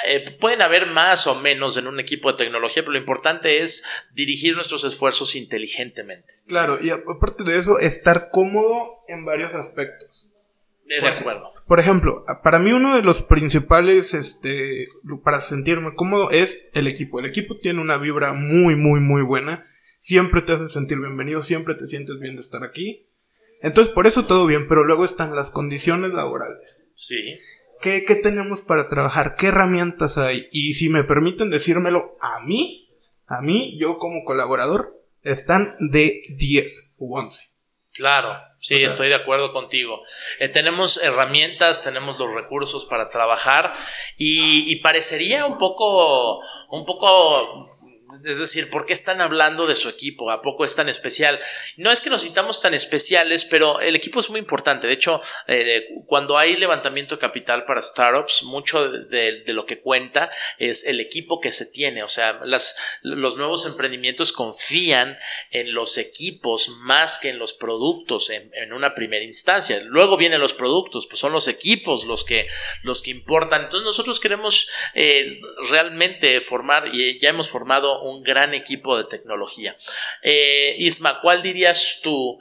eh, 0.09 0.37
pueden 0.41 0.63
haber 0.63 0.87
más 0.87 1.29
o 1.29 1.37
menos 1.37 1.77
en 1.77 1.87
un 1.87 2.01
equipo 2.01 2.33
de 2.33 2.39
tecnología, 2.39 2.83
pero 2.83 2.93
lo 2.93 2.99
importante 2.99 3.63
es 3.63 3.85
dirigir 4.15 4.57
nuestros 4.57 4.83
esfuerzos 4.83 5.37
inteligentemente. 5.37 6.35
Claro, 6.49 6.79
y 6.83 6.91
aparte 6.91 7.45
de 7.45 7.57
eso, 7.57 7.79
estar 7.79 8.31
cómodo 8.31 9.03
en 9.07 9.25
varios 9.25 9.55
aspectos. 9.55 10.09
De 10.87 11.07
acuerdo. 11.07 11.53
Por 11.69 11.79
ejemplo, 11.79 12.25
para 12.43 12.59
mí 12.59 12.73
uno 12.73 12.97
de 12.97 13.03
los 13.03 13.23
principales, 13.23 14.13
este, 14.13 14.89
para 15.23 15.41
sentirme 15.41 15.95
cómodo 15.95 16.31
es 16.31 16.63
el 16.75 16.89
equipo. 16.89 17.21
El 17.21 17.27
equipo 17.27 17.59
tiene 17.59 17.81
una 17.81 17.97
vibra 17.97 18.33
muy, 18.33 18.75
muy, 18.75 18.99
muy 18.99 19.23
buena 19.23 19.65
siempre 19.97 20.43
te 20.43 20.53
hacen 20.53 20.69
sentir 20.69 20.99
bienvenido, 20.99 21.43
siempre 21.43 21.75
te 21.75 21.87
sientes 21.87 22.19
bien 22.21 22.37
de 22.37 22.43
estar 22.43 22.65
aquí. 22.65 23.09
Entonces, 23.63 23.93
por 23.93 24.07
eso 24.07 24.27
todo 24.27 24.47
bien, 24.47 24.69
pero 24.69 24.85
luego 24.85 25.05
están 25.05 25.35
las 25.35 25.51
condiciones 25.51 26.13
laborales. 26.13 26.83
Sí. 26.95 27.39
¿Qué, 27.81 28.05
¿Qué, 28.05 28.15
tenemos 28.15 28.63
para 28.63 28.89
trabajar? 28.89 29.37
¿Qué 29.37 29.49
herramientas 29.49 30.19
hay? 30.19 30.49
Y 30.53 30.75
si 30.75 30.89
me 30.89 31.05
permiten 31.05 31.51
decírmelo 31.51 32.17
a 32.21 32.41
mí, 32.41 32.91
a 33.27 33.41
mí, 33.41 33.77
yo 33.79 33.99
como 33.99 34.25
colaborador, 34.25 35.03
están 35.23 35.77
de 35.79 36.23
10 36.29 36.93
u 36.97 37.17
11. 37.17 37.57
Claro, 37.93 38.37
sí, 38.61 38.83
estoy 38.83 39.09
de 39.09 39.15
acuerdo 39.15 39.53
contigo. 39.53 40.01
Eh, 40.39 40.51
tenemos 40.51 41.03
herramientas, 41.03 41.83
tenemos 41.83 42.19
los 42.19 42.33
recursos 42.35 42.85
para 42.85 43.09
trabajar 43.09 43.73
y, 44.19 44.71
y 44.71 44.77
parecería 44.77 45.47
un 45.47 45.57
poco, 45.57 46.41
un 46.71 46.85
poco 46.85 47.76
es 48.25 48.39
decir, 48.39 48.71
¿por 48.71 48.87
qué 48.87 48.93
están 48.93 49.21
hablando 49.21 49.67
de 49.67 49.75
su 49.75 49.89
equipo? 49.89 50.31
¿A 50.31 50.41
poco 50.41 50.65
es 50.65 50.77
tan 50.77 50.89
especial? 50.89 51.39
No 51.77 51.91
es 51.91 52.01
que 52.01 52.11
nos 52.11 52.23
sintamos 52.23 52.61
tan 52.61 52.73
especiales, 52.73 53.45
pero 53.45 53.81
el 53.81 53.97
equipo 53.97 54.21
es 54.21 54.31
muy 54.31 54.39
importante. 54.39 54.87
De 54.87 54.93
hecho, 54.93 55.21
eh, 55.49 55.89
cuando 56.07 56.39
hay 56.39 56.57
levantamiento 56.57 57.17
de 57.17 57.21
capital 57.21 57.65
para 57.65 57.83
startups, 57.83 58.45
mucho 58.45 58.91
de, 58.91 59.43
lo 59.49 59.67
que 59.67 59.81
cuenta 59.81 60.31
es 60.59 60.87
el 60.87 61.01
equipo 61.01 61.41
que 61.41 61.51
se 61.51 61.67
tiene. 61.67 62.03
O 62.03 62.09
sea, 62.09 62.41
las, 62.45 62.77
los 63.03 63.37
nuevos 63.39 63.67
emprendimientos 63.67 64.33
confían 64.33 65.19
en 65.51 65.75
los 65.75 65.99
equipos 65.99 66.69
más 66.81 67.19
que 67.19 67.31
en 67.31 67.39
los 67.39 67.55
productos 67.55 68.31
en, 68.31 68.73
una 68.73 68.95
primera 68.95 69.25
instancia. 69.25 69.81
Luego 69.85 70.17
vienen 70.17 70.41
los 70.41 70.55
productos, 70.55 71.07
pues 71.07 71.21
son 71.21 71.33
los 71.33 71.49
equipos 71.49 72.05
los 72.05 72.25
que, 72.25 72.47
los 72.83 73.03
que 73.03 73.11
importan. 73.11 73.65
Entonces 73.65 73.85
nosotros 73.85 74.21
queremos 74.21 74.69
eh, 74.95 75.41
realmente 75.71 76.41
formar 76.41 76.95
y 76.95 77.19
ya 77.21 77.31
hemos 77.31 77.49
formado 77.49 77.96
un 78.03 78.23
gran 78.23 78.55
equipo 78.55 78.97
de 78.97 79.05
tecnología. 79.05 79.77
Eh, 80.23 80.77
Isma, 80.79 81.21
¿cuál 81.21 81.43
dirías 81.43 82.01
tú 82.03 82.39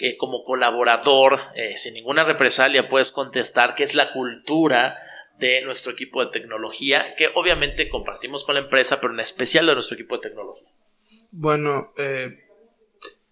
que 0.00 0.16
como 0.16 0.42
colaborador, 0.42 1.38
eh, 1.54 1.76
sin 1.76 1.92
ninguna 1.92 2.24
represalia, 2.24 2.88
puedes 2.88 3.12
contestar 3.12 3.74
qué 3.74 3.84
es 3.84 3.94
la 3.94 4.14
cultura 4.14 4.96
de 5.38 5.62
nuestro 5.62 5.92
equipo 5.92 6.24
de 6.24 6.30
tecnología, 6.30 7.14
que 7.16 7.28
obviamente 7.34 7.88
compartimos 7.88 8.44
con 8.44 8.54
la 8.54 8.62
empresa, 8.62 9.00
pero 9.00 9.12
en 9.12 9.20
especial 9.20 9.66
de 9.66 9.74
nuestro 9.74 9.96
equipo 9.96 10.16
de 10.16 10.28
tecnología. 10.28 10.68
Bueno, 11.30 11.92
eh, 11.98 12.44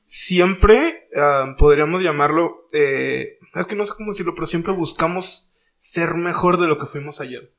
siempre 0.05 1.09
ah, 1.17 1.55
podríamos 1.59 2.03
llamarlo, 2.03 2.67
eh, 2.73 3.39
es 3.55 3.67
que 3.67 3.75
no 3.77 3.87
sé 3.87 3.95
cómo 3.97 4.13
decirlo, 4.13 4.35
pero 4.35 4.47
siempre 4.47 4.73
buscamos 4.73 5.51
ser 5.79 6.15
mejor 6.15 6.61
de 6.61 6.67
lo 6.67 6.79
que 6.79 6.87
fuimos 6.87 7.21
ayer. 7.21 7.51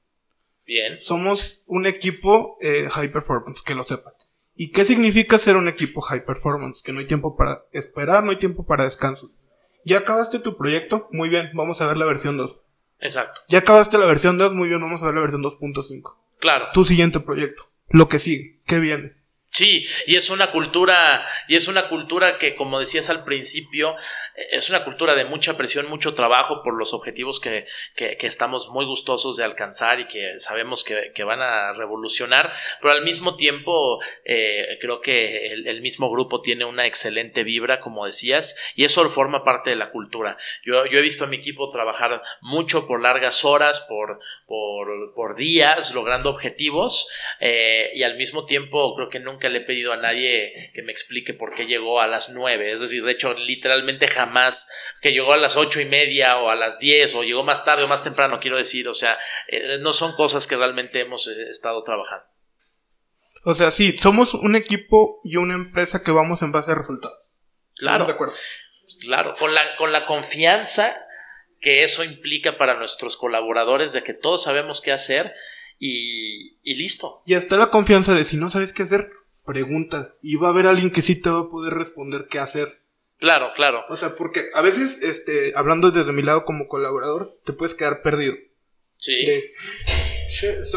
Bien. 0.70 1.02
Somos 1.02 1.64
un 1.66 1.88
equipo 1.88 2.56
eh, 2.62 2.88
high 2.92 3.12
performance, 3.12 3.64
que 3.66 3.74
lo 3.74 3.84
sepan. 3.84 4.14
¿Y 4.56 4.70
qué 4.72 4.86
significa 4.86 5.40
ser 5.40 5.58
un 5.58 5.68
equipo 5.68 6.00
high 6.00 6.24
performance? 6.24 6.84
Que 6.84 6.94
no 6.94 7.00
hay 7.00 7.08
tiempo 7.08 7.36
para 7.36 7.64
esperar, 7.72 8.24
no 8.24 8.30
hay 8.30 8.38
tiempo 8.38 8.68
para 8.68 8.84
descanso. 8.84 9.32
¿Ya 9.84 9.98
acabaste 9.98 10.38
tu 10.38 10.58
proyecto? 10.58 11.08
Muy 11.12 11.28
bien, 11.28 11.50
vamos 11.56 11.82
a 11.82 11.88
ver 11.88 11.98
la 11.98 12.06
versión 12.06 12.38
2. 12.38 12.56
Exacto. 13.00 13.42
Ya 13.50 13.60
acabaste 13.60 13.98
la 13.98 14.06
versión 14.06 14.38
2, 14.38 14.54
muy 14.54 14.68
bien, 14.68 14.80
vamos 14.80 15.02
a 15.02 15.06
ver 15.06 15.16
la 15.16 15.22
versión 15.22 15.42
2.5. 15.42 16.14
Claro. 16.38 16.68
Tu 16.72 16.86
siguiente 16.86 17.20
proyecto. 17.20 17.68
Lo 17.90 18.08
que 18.08 18.20
sigue. 18.20 18.60
¿Qué 18.68 18.78
viene? 18.78 19.14
Sí, 19.52 19.86
y 20.06 20.16
es 20.16 20.30
una 20.30 20.52
cultura, 20.52 21.26
y 21.48 21.56
es 21.56 21.68
una 21.68 21.90
cultura 21.90 22.38
que, 22.38 22.56
como 22.56 22.80
decías 22.80 23.10
al 23.10 23.24
principio, 23.24 23.96
es 24.52 24.70
una 24.70 24.84
cultura 24.84 25.16
de 25.16 25.26
mucha 25.26 25.58
presión, 25.58 25.90
mucho 25.90 26.14
trabajo 26.14 26.62
por 26.64 26.78
los 26.78 26.94
objetivos 26.94 27.40
que, 27.40 27.66
que, 27.96 28.18
estamos 28.22 28.70
muy 28.70 28.86
gustosos 28.86 29.38
de 29.38 29.44
alcanzar 29.44 30.00
y 30.00 30.08
que 30.08 30.38
sabemos 30.38 30.84
que, 30.84 31.12
que 31.16 31.24
van 31.24 31.42
a 31.42 31.74
revolucionar, 31.74 32.52
pero 32.80 32.94
al 32.94 33.04
mismo 33.04 33.36
tiempo 33.36 34.00
eh, 34.24 34.78
creo 34.80 35.02
que 35.02 35.52
el, 35.52 35.82
mismo 35.82 36.12
grupo 36.12 36.42
tiene 36.42 36.66
una 36.66 36.86
excelente 36.86 37.44
vibra, 37.44 37.80
como 37.80 38.06
decías, 38.06 38.74
y 38.76 38.84
eso 38.84 39.10
forma 39.10 39.44
parte 39.44 39.72
de 39.72 39.76
la 39.76 39.92
cultura. 39.92 40.38
Yo, 40.64 40.86
yo 40.86 41.00
he 41.00 41.02
visto 41.02 41.24
a 41.24 41.28
mi 41.28 41.38
equipo 41.38 41.70
trabajar 41.70 42.22
mucho 42.42 42.86
por 42.86 43.02
largas 43.02 43.44
horas, 43.46 43.86
por, 43.88 44.20
por, 44.46 45.14
por 45.16 45.36
días, 45.36 45.94
logrando 45.96 46.30
objetivos, 46.30 47.10
eh, 47.40 47.90
y 47.96 48.04
al 48.04 48.18
mismo 48.18 48.46
tiempo 48.46 48.96
creo 48.96 49.10
que 49.10 49.20
nunca 49.20 49.39
que 49.40 49.50
le 49.50 49.60
he 49.60 49.62
pedido 49.62 49.94
a 49.94 49.98
nadie 49.98 50.54
que 50.74 50.82
me 50.84 50.92
explique 50.92 51.34
por 51.34 51.54
qué 51.54 51.66
llegó 51.66 52.02
a 52.02 52.08
las 52.08 52.34
9. 52.36 52.72
Es 52.72 52.82
decir, 52.82 53.04
de 53.04 53.12
hecho, 53.12 53.34
literalmente 53.34 54.08
jamás 54.08 54.70
que 55.02 55.12
llegó 55.12 55.34
a 55.34 55.38
las 55.38 55.58
ocho 55.58 55.82
y 55.82 55.86
media 55.86 56.38
o 56.38 56.50
a 56.50 56.56
las 56.56 56.80
10 56.80 57.16
o 57.16 57.24
llegó 57.24 57.44
más 57.44 57.66
tarde 57.66 57.84
o 57.84 57.88
más 57.88 58.04
temprano, 58.04 58.40
quiero 58.40 58.58
decir. 58.58 58.88
O 58.88 58.94
sea, 58.94 59.18
eh, 59.48 59.78
no 59.80 59.92
son 59.92 60.14
cosas 60.14 60.48
que 60.48 60.58
realmente 60.58 61.00
hemos 61.00 61.28
eh, 61.28 61.48
estado 61.50 61.82
trabajando. 61.84 62.26
O 63.44 63.54
sea, 63.54 63.72
sí, 63.72 63.98
somos 63.98 64.34
un 64.34 64.56
equipo 64.56 65.22
y 65.24 65.38
una 65.38 65.56
empresa 65.56 66.04
que 66.04 66.12
vamos 66.12 66.42
en 66.42 66.52
base 66.52 66.72
a 66.72 66.76
resultados. 66.76 67.32
Claro. 67.76 68.06
De 68.06 68.12
acuerdo. 68.12 68.36
Claro, 69.02 69.36
con 69.38 69.54
la, 69.54 69.76
con 69.78 69.92
la 69.92 70.06
confianza 70.06 70.96
que 71.60 71.84
eso 71.84 72.04
implica 72.04 72.58
para 72.58 72.78
nuestros 72.78 73.18
colaboradores 73.18 73.94
de 73.94 74.04
que 74.04 74.14
todos 74.14 74.44
sabemos 74.44 74.82
qué 74.82 74.92
hacer 74.92 75.34
y, 75.78 76.58
y 76.64 76.76
listo. 76.76 77.22
Y 77.26 77.34
está 77.34 77.58
la 77.58 77.70
confianza 77.70 78.14
de 78.14 78.26
si 78.26 78.38
no 78.38 78.50
sabes 78.50 78.74
qué 78.74 78.84
hacer, 78.84 79.10
preguntas 79.50 80.14
y 80.22 80.36
va 80.36 80.50
a 80.50 80.52
haber 80.52 80.68
alguien 80.68 80.92
que 80.92 81.02
sí 81.02 81.20
te 81.20 81.32
va 81.32 81.40
a 81.40 81.50
poder 81.50 81.74
responder 81.74 82.28
qué 82.30 82.38
hacer. 82.38 82.72
Claro, 83.18 83.48
claro. 83.56 83.84
O 83.90 83.98
sea, 83.98 84.16
porque 84.16 84.46
a 84.54 84.62
veces, 84.62 85.02
este, 85.02 85.54
hablando 85.56 85.90
desde 85.90 86.12
mi 86.12 86.22
lado 86.22 86.46
como 86.46 86.68
colaborador, 86.68 87.40
te 87.44 87.54
puedes 87.54 87.74
quedar 87.74 88.04
perdido. 88.04 88.36
Sí. 88.98 89.26
De, 89.26 89.52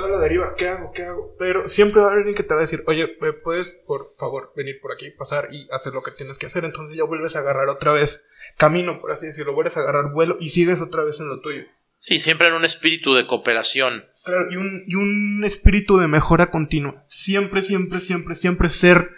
a 0.02 0.08
la 0.08 0.18
deriva, 0.20 0.54
¿qué 0.56 0.68
hago? 0.68 0.90
¿Qué 0.94 1.02
hago? 1.02 1.37
Pero 1.38 1.68
siempre 1.68 2.00
va 2.00 2.06
a 2.06 2.11
haber 2.12 2.20
alguien 2.20 2.35
que 2.35 2.44
te 2.44 2.54
va 2.54 2.61
a 2.61 2.62
decir, 2.62 2.82
oye, 2.87 3.08
¿puedes, 3.08 3.72
por 3.72 4.14
favor, 4.16 4.54
venir 4.56 4.80
por 4.80 4.92
aquí, 4.92 5.11
pasar 5.11 5.48
y 5.52 5.68
hacer 5.70 5.92
lo 5.92 6.02
que 6.02 6.12
tienes 6.12 6.38
que 6.38 6.46
hacer? 6.46 6.64
Entonces 6.64 6.96
ya 6.96 7.04
vuelves 7.04 7.37
a 7.37 7.40
agarrar 7.40 7.68
otra 7.68 7.92
vez 7.92 8.24
camino, 8.56 9.00
por 9.02 9.12
así 9.12 9.26
decirlo, 9.26 9.52
vuelves 9.52 9.76
a 9.76 9.80
agarrar 9.80 10.12
vuelo 10.12 10.38
y 10.40 10.48
sigues 10.48 10.80
otra 10.80 11.04
vez 11.04 11.20
en 11.20 11.28
lo 11.28 11.40
tuyo. 11.40 11.64
Sí, 11.98 12.18
siempre 12.18 12.48
en 12.48 12.54
un 12.54 12.64
espíritu 12.64 13.12
de 13.14 13.26
cooperación. 13.26 14.06
Claro, 14.24 14.46
y 14.50 14.56
un, 14.56 14.85
y 14.87 14.94
un 14.94 15.42
espíritu 15.44 15.98
de 15.98 16.08
mejora 16.08 16.50
continua. 16.50 17.04
Siempre, 17.08 17.62
siempre, 17.62 18.00
siempre, 18.00 18.35
siempre 18.35 18.68
ser 18.68 19.11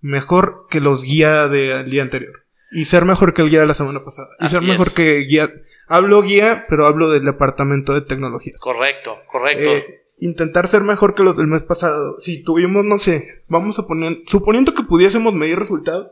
mejor 0.00 0.66
que 0.70 0.80
los 0.80 1.04
guía 1.04 1.48
del 1.48 1.90
día 1.90 2.02
anterior. 2.02 2.44
Y 2.72 2.86
ser 2.86 3.04
mejor 3.04 3.34
que 3.34 3.42
el 3.42 3.50
guía 3.50 3.60
de 3.60 3.66
la 3.66 3.74
semana 3.74 4.04
pasada. 4.04 4.28
Y 4.40 4.48
ser 4.48 4.62
mejor 4.62 4.92
que 4.94 5.18
guía. 5.20 5.50
Hablo 5.88 6.22
guía, 6.22 6.66
pero 6.68 6.86
hablo 6.86 7.10
del 7.10 7.24
departamento 7.24 7.94
de 7.94 8.00
tecnología. 8.00 8.54
Correcto, 8.58 9.18
correcto. 9.30 9.70
Eh, 9.70 10.06
intentar 10.18 10.66
ser 10.66 10.82
mejor 10.82 11.14
que 11.14 11.22
los 11.22 11.36
del 11.36 11.46
mes 11.46 11.62
pasado. 11.62 12.18
Si 12.18 12.42
tuvimos, 12.42 12.84
no 12.84 12.98
sé, 12.98 13.42
vamos 13.48 13.78
a 13.78 13.86
poner, 13.86 14.18
suponiendo 14.26 14.74
que 14.74 14.82
pudiésemos 14.82 15.34
medir 15.34 15.58
resultados, 15.58 16.10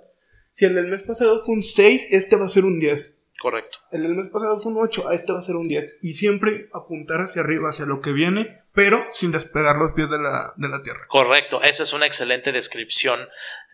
si 0.53 0.65
el 0.65 0.75
del 0.75 0.87
mes 0.87 1.03
pasado 1.03 1.41
fue 1.41 1.57
un 1.57 1.63
6, 1.63 2.09
este 2.11 2.37
va 2.37 2.47
a 2.47 2.49
ser 2.49 2.65
un 2.65 2.79
10. 2.79 3.13
Correcto. 3.45 3.77
El 3.91 4.05
del 4.05 4.15
mes 4.15 4.29
pasado 4.29 4.59
fue 4.59 4.73
un 4.73 4.79
8, 4.81 5.07
a 5.07 5.15
este 5.15 5.31
va 5.35 5.41
a 5.41 5.43
ser 5.43 5.57
un 5.57 5.69
10. 5.69 5.99
Y 6.01 6.15
siempre 6.15 6.71
apuntar 6.73 7.21
hacia 7.21 7.43
arriba, 7.43 7.69
hacia 7.69 7.85
lo 7.85 8.01
que 8.01 8.13
viene, 8.13 8.63
pero 8.73 9.05
sin 9.13 9.33
despegar 9.33 9.77
los 9.77 9.93
pies 9.93 10.09
de 10.09 10.19
la, 10.19 10.55
de 10.57 10.67
la 10.67 10.83
tierra. 10.83 11.05
Correcto, 11.09 11.63
esa 11.63 11.83
es 11.83 11.93
una 11.93 12.07
excelente 12.07 12.53
descripción 12.53 13.21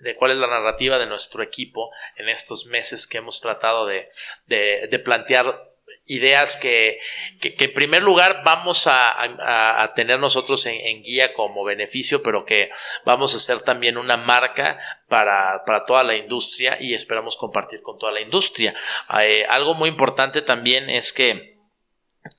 de 0.00 0.16
cuál 0.16 0.33
es 0.33 0.38
la 0.38 0.48
narrativa 0.48 0.98
de 0.98 1.06
nuestro 1.06 1.44
equipo 1.44 1.90
en 2.16 2.28
estos 2.28 2.66
meses 2.66 3.06
que 3.06 3.18
hemos 3.18 3.40
tratado 3.40 3.87
de, 3.87 4.09
de, 4.48 4.88
de 4.90 4.98
plantear 4.98 5.69
ideas 6.11 6.57
que, 6.57 6.99
que, 7.40 7.55
en 7.64 7.73
primer 7.73 8.03
lugar 8.03 8.42
vamos 8.44 8.87
a, 8.87 9.83
a, 9.83 9.94
tener 9.94 10.18
nosotros 10.18 10.66
en, 10.66 11.03
guía 11.03 11.33
como 11.33 11.64
beneficio, 11.64 12.23
pero 12.23 12.44
que 12.44 12.68
vamos 13.05 13.35
a 13.35 13.38
ser 13.38 13.62
también 13.62 13.96
una 13.96 14.16
marca 14.16 14.79
para, 15.09 15.62
para 15.64 15.85
toda 15.85 16.03
la 16.03 16.16
industria 16.16 16.77
y 16.81 16.94
esperamos 16.94 17.37
compartir 17.37 17.83
con 17.83 17.99
toda 17.99 18.12
la 18.12 18.20
industria. 18.20 18.75
Eh, 19.20 19.44
algo 19.49 19.75
muy 19.75 19.88
importante 19.88 20.42
también 20.42 20.90
es 20.90 21.12
que 21.12 21.49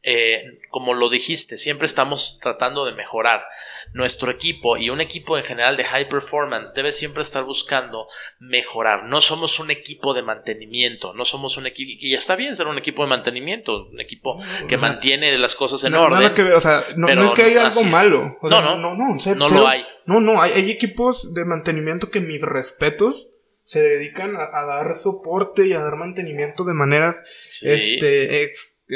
eh, 0.03 0.59
como 0.69 0.93
lo 0.93 1.09
dijiste, 1.09 1.57
siempre 1.57 1.85
estamos 1.85 2.39
tratando 2.41 2.85
de 2.85 2.93
mejorar 2.93 3.43
nuestro 3.93 4.31
equipo 4.31 4.77
y 4.77 4.89
un 4.89 4.99
equipo 5.01 5.37
en 5.37 5.43
general 5.43 5.77
de 5.77 5.83
high 5.83 6.09
performance 6.09 6.73
debe 6.73 6.91
siempre 6.91 7.21
estar 7.21 7.43
buscando 7.43 8.07
mejorar. 8.39 9.05
No 9.05 9.21
somos 9.21 9.59
un 9.59 9.69
equipo 9.69 10.13
de 10.13 10.23
mantenimiento, 10.23 11.13
no 11.13 11.25
somos 11.25 11.57
un 11.57 11.67
equipo, 11.67 11.91
y 11.99 12.13
está 12.13 12.35
bien 12.35 12.55
ser 12.55 12.67
un 12.67 12.77
equipo 12.77 13.03
de 13.03 13.09
mantenimiento, 13.09 13.87
un 13.87 13.99
equipo 13.99 14.37
que 14.67 14.77
mantiene 14.77 15.37
las 15.37 15.55
cosas 15.55 15.83
en 15.83 15.93
orden. 15.93 16.19
Nada 16.19 16.33
que 16.33 16.43
ver, 16.43 16.53
o 16.53 16.61
sea, 16.61 16.83
no, 16.95 17.07
es 17.23 17.31
que 17.31 17.43
haya 17.43 17.67
algo 17.67 17.83
malo. 17.83 18.37
no, 18.41 18.61
no, 18.61 18.75
no, 18.77 18.95
no, 18.95 19.35
no, 19.35 19.49
lo 19.49 19.67
hay. 19.67 19.83
No, 20.05 20.19
no, 20.19 20.41
hay, 20.41 20.51
hay, 20.53 20.71
equipos 20.71 21.33
de 21.33 21.45
mantenimiento 21.45 22.09
que 22.09 22.21
mis 22.21 22.41
respetos 22.41 23.29
se 23.63 23.81
dedican 23.81 24.35
a, 24.35 24.65
dar 24.65 24.95
soporte 24.97 25.67
y 25.67 25.73
a 25.73 25.79
dar 25.79 25.95
mantenimiento 25.95 26.63
de 26.63 26.73
maneras 26.73 27.23
este, 27.61 28.43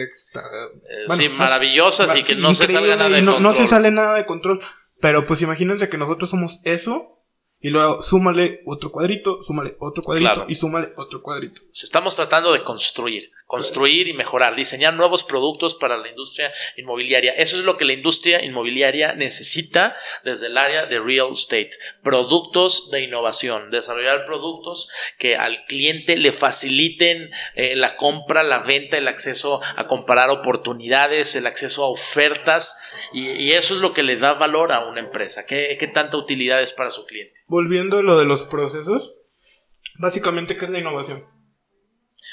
eh, 0.04 1.06
sí, 1.10 1.30
maravillosas 1.30 2.16
y 2.16 2.24
que 2.24 2.36
no 2.36 2.54
se 2.54 2.68
salga 2.68 2.96
nada 2.96 3.16
de 3.16 3.22
no, 3.22 3.34
control. 3.34 3.54
No 3.54 3.58
se 3.58 3.68
sale 3.68 3.92
nada 3.92 4.16
de 4.16 4.26
control. 4.26 4.62
Pero 5.00 5.26
pues 5.26 5.42
imagínense 5.42 5.90
que 5.90 5.98
nosotros 5.98 6.30
somos 6.30 6.62
eso 6.64 7.16
y 7.60 7.70
luego 7.70 8.02
súmale 8.02 8.62
otro 8.66 8.92
cuadrito, 8.92 9.42
súmale 9.44 9.76
otro 9.80 10.04
cuadrito 10.04 10.46
y 10.48 10.56
súmale 10.56 10.94
otro 10.98 11.22
cuadrito. 11.22 11.62
Estamos 11.74 12.16
tratando 12.16 12.54
de 12.54 12.64
construir, 12.64 13.32
construir 13.56 14.08
y 14.08 14.14
mejorar, 14.14 14.56
diseñar 14.56 14.94
nuevos 14.94 15.24
productos 15.24 15.76
para 15.76 15.98
la 15.98 16.10
industria 16.10 16.52
inmobiliaria. 16.76 17.32
Eso 17.34 17.58
es 17.58 17.64
lo 17.64 17.78
que 17.78 17.86
la 17.86 17.94
industria 17.94 18.44
inmobiliaria 18.44 19.14
necesita 19.14 19.96
desde 20.24 20.48
el 20.48 20.58
área 20.58 20.86
de 20.86 21.00
real 21.00 21.32
estate. 21.32 21.72
Productos 22.04 22.92
de 22.92 23.02
innovación, 23.02 23.72
desarrollar 23.72 24.26
productos 24.26 24.90
que 25.18 25.38
al 25.38 25.66
cliente 25.66 26.18
le 26.18 26.32
faciliten 26.32 27.32
eh, 27.56 27.76
la 27.76 27.96
compra, 27.96 28.44
la 28.44 28.60
venta, 28.60 28.98
el 28.98 29.08
acceso 29.08 29.62
a 29.78 29.88
comparar 29.88 30.30
oportunidades, 30.30 31.36
el 31.36 31.48
acceso 31.48 31.86
a 31.86 31.90
ofertas 31.90 33.10
y, 33.14 33.56
eso 33.56 33.74
es 33.74 33.80
lo 33.80 33.94
que 33.94 34.04
le 34.04 34.18
da 34.18 34.34
valor 34.34 34.74
a 34.74 34.86
una 34.86 35.00
empresa. 35.00 35.46
¿Qué, 35.48 35.78
qué 35.80 35.88
tanta 35.88 36.18
utilidad 36.18 36.62
es 36.62 36.74
para 36.74 36.90
su 36.90 37.06
cliente? 37.06 37.42
volviendo 37.48 38.00
a 38.00 38.04
lo 38.04 38.18
de 38.18 38.26
los 38.26 38.44
procesos, 38.44 39.14
básicamente, 39.98 40.58
¿qué 40.58 40.66
es 40.66 40.72
la 40.72 40.80
innovación? 40.80 41.26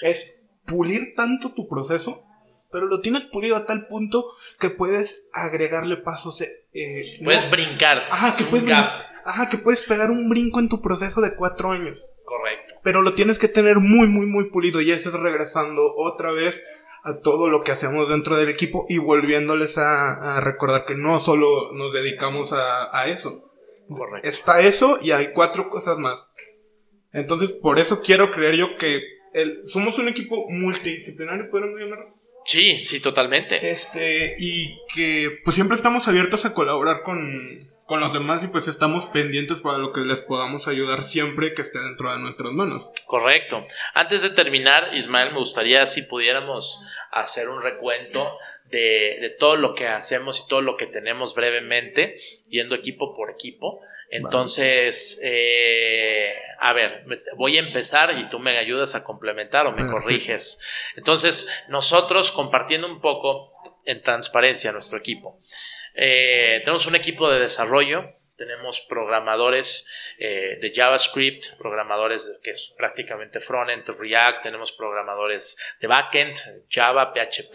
Es 0.03 0.42
pulir 0.67 1.15
tanto 1.15 1.53
tu 1.53 1.69
proceso, 1.69 2.23
pero 2.71 2.87
lo 2.87 3.01
tienes 3.01 3.25
pulido 3.25 3.57
a 3.57 3.67
tal 3.67 3.87
punto 3.87 4.25
que 4.59 4.71
puedes 4.71 5.27
agregarle 5.33 5.97
pasos. 5.97 6.41
Eh, 6.41 7.03
puedes 7.25 7.51
brincar. 7.51 7.99
Ajá 8.11 8.35
que, 8.37 8.45
puedes, 8.45 8.71
ajá, 8.71 9.49
que 9.51 9.59
puedes 9.59 9.83
pegar 9.83 10.11
un 10.11 10.29
brinco 10.29 10.61
en 10.61 10.69
tu 10.69 10.81
proceso 10.81 11.21
de 11.21 11.35
cuatro 11.35 11.71
años. 11.71 12.05
Correcto. 12.25 12.75
Pero 12.83 13.03
lo 13.03 13.15
tienes 13.15 13.39
que 13.39 13.49
tener 13.49 13.79
muy, 13.79 14.07
muy, 14.07 14.27
muy 14.27 14.51
pulido. 14.51 14.81
Y 14.81 14.91
eso 14.91 15.11
es 15.11 15.15
regresando 15.15 15.95
otra 15.97 16.33
vez 16.33 16.65
a 17.05 17.19
todo 17.19 17.49
lo 17.49 17.63
que 17.63 17.73
hacemos 17.73 18.09
dentro 18.09 18.37
del 18.37 18.49
equipo 18.49 18.87
y 18.89 18.99
volviéndoles 18.99 19.77
a, 19.77 20.41
recordar 20.41 20.87
que 20.87 20.95
no 20.95 21.19
solo 21.19 21.73
nos 21.73 21.93
dedicamos 21.93 22.53
a, 22.53 22.97
a 22.97 23.09
eso 23.09 23.53
Correcto. 23.89 24.29
Está 24.29 24.61
eso 24.61 24.99
y 25.01 25.11
hay 25.11 25.33
cuatro 25.33 25.69
cosas 25.69 25.99
más. 25.99 26.19
Entonces, 27.13 27.53
por 27.53 27.79
eso 27.79 28.01
quiero 28.01 28.31
creer 28.31 28.57
yo 28.57 28.77
que 28.77 29.03
el, 29.33 29.63
somos 29.67 29.99
un 29.99 30.09
equipo 30.09 30.47
multidisciplinario, 30.49 31.51
¿podemos 31.51 31.81
llamarlo? 31.81 32.23
Sí, 32.45 32.85
sí, 32.85 33.01
totalmente. 33.01 33.71
Este, 33.71 34.37
y 34.39 34.77
que 34.95 35.39
pues 35.45 35.55
siempre 35.55 35.75
estamos 35.75 36.07
abiertos 36.09 36.45
a 36.45 36.53
colaborar 36.53 37.03
con, 37.03 37.71
con 37.87 38.01
los 38.01 38.13
demás 38.13 38.43
y 38.43 38.49
pues 38.49 38.69
estamos 38.69 39.07
pendientes 39.07 39.61
para 39.61 39.79
lo 39.79 39.93
que 39.93 40.01
les 40.01 40.21
podamos 40.21 40.69
ayudar 40.69 41.05
siempre 41.05 41.55
que 41.55 41.63
esté 41.63 41.79
dentro 41.79 42.13
de 42.13 42.19
nuestras 42.19 42.53
manos. 42.53 42.87
Correcto. 43.07 43.65
Antes 43.95 44.23
de 44.23 44.31
terminar, 44.31 44.95
Ismael, 44.95 45.33
me 45.33 45.39
gustaría 45.39 45.87
si 45.87 46.03
pudiéramos 46.03 46.85
hacer 47.11 47.49
un 47.49 47.63
recuento 47.63 48.27
de, 48.73 49.19
de, 49.21 49.31
todo 49.31 49.57
lo 49.57 49.75
que 49.75 49.87
hacemos 49.87 50.41
y 50.41 50.49
todo 50.49 50.63
lo 50.63 50.77
que 50.77 50.87
tenemos 50.87 51.35
brevemente, 51.35 52.17
yendo 52.49 52.75
equipo 52.75 53.15
por 53.15 53.31
equipo. 53.31 53.81
Entonces, 54.11 55.23
eh, 55.25 56.35
a 56.59 56.73
ver, 56.73 57.05
voy 57.37 57.57
a 57.57 57.61
empezar 57.61 58.19
y 58.19 58.29
tú 58.29 58.39
me 58.39 58.59
ayudas 58.59 58.95
a 58.95 59.05
complementar 59.05 59.67
o 59.67 59.73
me 59.73 59.87
corriges. 59.87 60.93
Entonces, 60.97 61.65
nosotros 61.69 62.31
compartiendo 62.31 62.87
un 62.87 63.01
poco 63.01 63.53
en 63.85 64.03
transparencia 64.03 64.71
nuestro 64.71 64.99
equipo. 64.99 65.41
Eh, 65.95 66.61
tenemos 66.65 66.87
un 66.87 66.95
equipo 66.95 67.31
de 67.31 67.41
desarrollo 67.41 68.15
tenemos 68.43 68.81
programadores 68.89 70.15
eh, 70.19 70.59
de 70.61 70.73
JavaScript, 70.75 71.57
programadores 71.59 72.41
que 72.43 72.51
es 72.51 72.75
prácticamente 72.77 73.39
frontend, 73.41 73.87
React, 73.97 74.43
tenemos 74.43 74.73
programadores 74.73 75.77
de 75.81 75.87
backend, 75.87 76.37
Java, 76.69 77.13
PHP, 77.13 77.55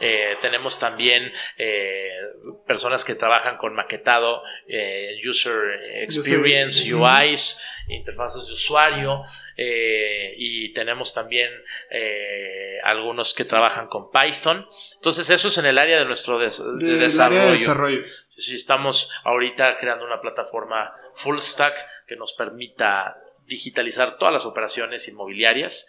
eh, 0.00 0.36
tenemos 0.40 0.78
también 0.78 1.30
eh, 1.56 2.10
personas 2.66 3.04
que 3.04 3.14
trabajan 3.14 3.56
con 3.56 3.74
maquetado, 3.74 4.42
User 5.28 6.02
Experience, 6.02 6.92
UIs, 6.92 7.60
interfaces 7.88 8.46
de 8.46 8.52
usuario, 8.52 9.22
y 9.56 10.72
tenemos 10.72 11.14
también 11.14 11.50
algunos 12.82 13.34
que 13.34 13.44
trabajan 13.44 13.86
con 13.86 14.10
Python. 14.10 14.66
Entonces 14.96 15.30
eso 15.30 15.48
es 15.48 15.58
en 15.58 15.66
el 15.66 15.78
área 15.78 15.98
de 15.98 16.04
nuestro 16.04 16.38
desarrollo. 16.38 18.02
si 18.36 18.54
estamos 18.56 19.12
ahorita 19.22 19.78
creando 19.78 20.04
una 20.04 20.20
plataforma 20.20 20.92
full 21.12 21.38
stack 21.38 21.76
que 22.06 22.16
nos 22.16 22.34
permita 22.34 23.16
digitalizar 23.46 24.18
todas 24.18 24.32
las 24.32 24.46
operaciones 24.46 25.06
inmobiliarias 25.08 25.86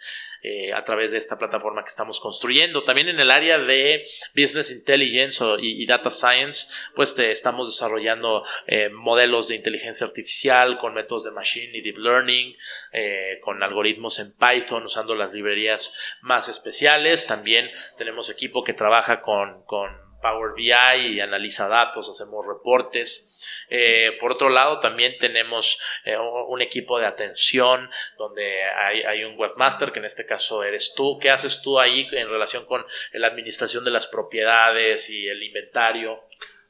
eh, 0.48 0.72
a 0.72 0.84
través 0.84 1.10
de 1.10 1.18
esta 1.18 1.38
plataforma 1.38 1.82
que 1.82 1.88
estamos 1.88 2.20
construyendo. 2.20 2.84
También 2.84 3.08
en 3.08 3.18
el 3.18 3.32
área 3.32 3.58
de 3.58 4.06
Business 4.32 4.70
Intelligence 4.70 5.44
y, 5.58 5.84
Data 5.86 6.08
Science, 6.08 6.68
pues 6.94 7.18
estamos 7.18 7.68
desarrollando 7.68 8.44
eh, 8.68 8.88
modelos 8.90 9.48
de 9.48 9.56
inteligencia 9.56 10.06
artificial 10.06 10.78
con 10.78 10.94
métodos 10.94 11.24
de 11.24 11.32
Machine 11.32 11.76
y 11.76 11.80
Deep 11.80 11.98
Learning, 11.98 12.56
eh, 12.92 13.40
con 13.40 13.60
algoritmos 13.60 14.20
en 14.20 14.36
Python 14.36 14.84
usando 14.84 15.16
las 15.16 15.32
librerías 15.32 16.16
más 16.22 16.48
especiales. 16.48 17.26
También 17.26 17.68
tenemos 17.98 18.30
equipo 18.30 18.62
que 18.62 18.72
trabaja 18.72 19.22
con, 19.22 19.64
con 19.64 20.05
Power 20.26 20.54
BI 20.54 21.14
y 21.14 21.20
analiza 21.20 21.68
datos, 21.68 22.08
hacemos 22.08 22.44
reportes. 22.46 23.36
Eh, 23.68 24.12
por 24.18 24.32
otro 24.32 24.48
lado, 24.48 24.80
también 24.80 25.14
tenemos 25.20 25.80
eh, 26.04 26.16
un 26.16 26.60
equipo 26.62 26.98
de 26.98 27.06
atención 27.06 27.88
donde 28.18 28.64
hay, 28.64 29.24
un 29.24 29.38
webmaster, 29.38 29.92
que 29.92 30.00
en 30.00 30.04
este 30.04 30.26
caso 30.26 30.64
eres 30.64 30.94
tú. 30.96 31.18
¿Qué 31.20 31.30
haces 31.30 31.62
tú 31.62 31.78
ahí 31.78 32.08
en 32.12 32.28
relación 32.28 32.66
con 32.66 32.84
la 33.12 33.28
administración 33.28 33.84
de 33.84 33.90
las 33.90 34.06
propiedades 34.06 35.10
y 35.10 35.28
el 35.28 35.42
inventario? 35.42 36.20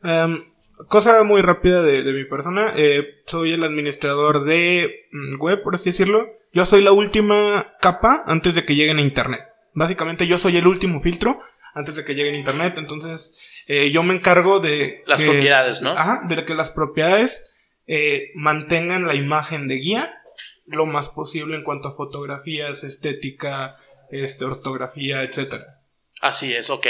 Em, 0.04 0.52
cosa 0.88 1.22
muy 1.24 1.40
rápida 1.40 1.82
de, 1.82 2.12
mi 2.12 2.24
persona. 2.24 2.74
Eh, 2.76 3.22
soy 3.26 3.54
el 3.54 3.64
administrador 3.64 4.44
de 4.44 5.08
mm, 5.12 5.40
web, 5.40 5.62
por 5.62 5.74
así 5.74 5.90
decirlo. 5.90 6.28
Yo 6.52 6.66
soy 6.66 6.82
la 6.82 6.92
última 6.92 7.74
capa 7.80 8.22
antes 8.26 8.54
de 8.54 8.64
que 8.64 8.74
lleguen 8.74 8.98
a 8.98 9.02
Internet. 9.02 9.40
Básicamente 9.72 10.26
yo 10.26 10.38
soy 10.38 10.56
el 10.56 10.66
último 10.66 11.00
filtro 11.00 11.40
antes 11.76 11.94
de 11.94 12.04
que 12.04 12.14
llegue 12.14 12.30
el 12.30 12.36
internet. 12.36 12.74
Entonces, 12.78 13.38
eh, 13.66 13.90
yo 13.90 14.02
me 14.02 14.14
encargo 14.14 14.60
de... 14.60 15.04
Las 15.06 15.22
propiedades, 15.22 15.82
¿no? 15.82 15.92
Ajá, 15.92 16.22
de 16.26 16.44
que 16.44 16.54
las 16.54 16.70
propiedades 16.70 17.48
eh, 17.86 18.30
mantengan 18.34 19.06
la 19.06 19.14
imagen 19.14 19.68
de 19.68 19.76
guía 19.76 20.22
lo 20.64 20.86
más 20.86 21.10
posible 21.10 21.54
en 21.54 21.62
cuanto 21.62 21.88
a 21.88 21.94
fotografías, 21.94 22.82
estética, 22.82 23.76
este, 24.10 24.44
ortografía, 24.44 25.22
etcétera. 25.22 25.80
Así 26.22 26.54
es, 26.54 26.70
ok, 26.70 26.86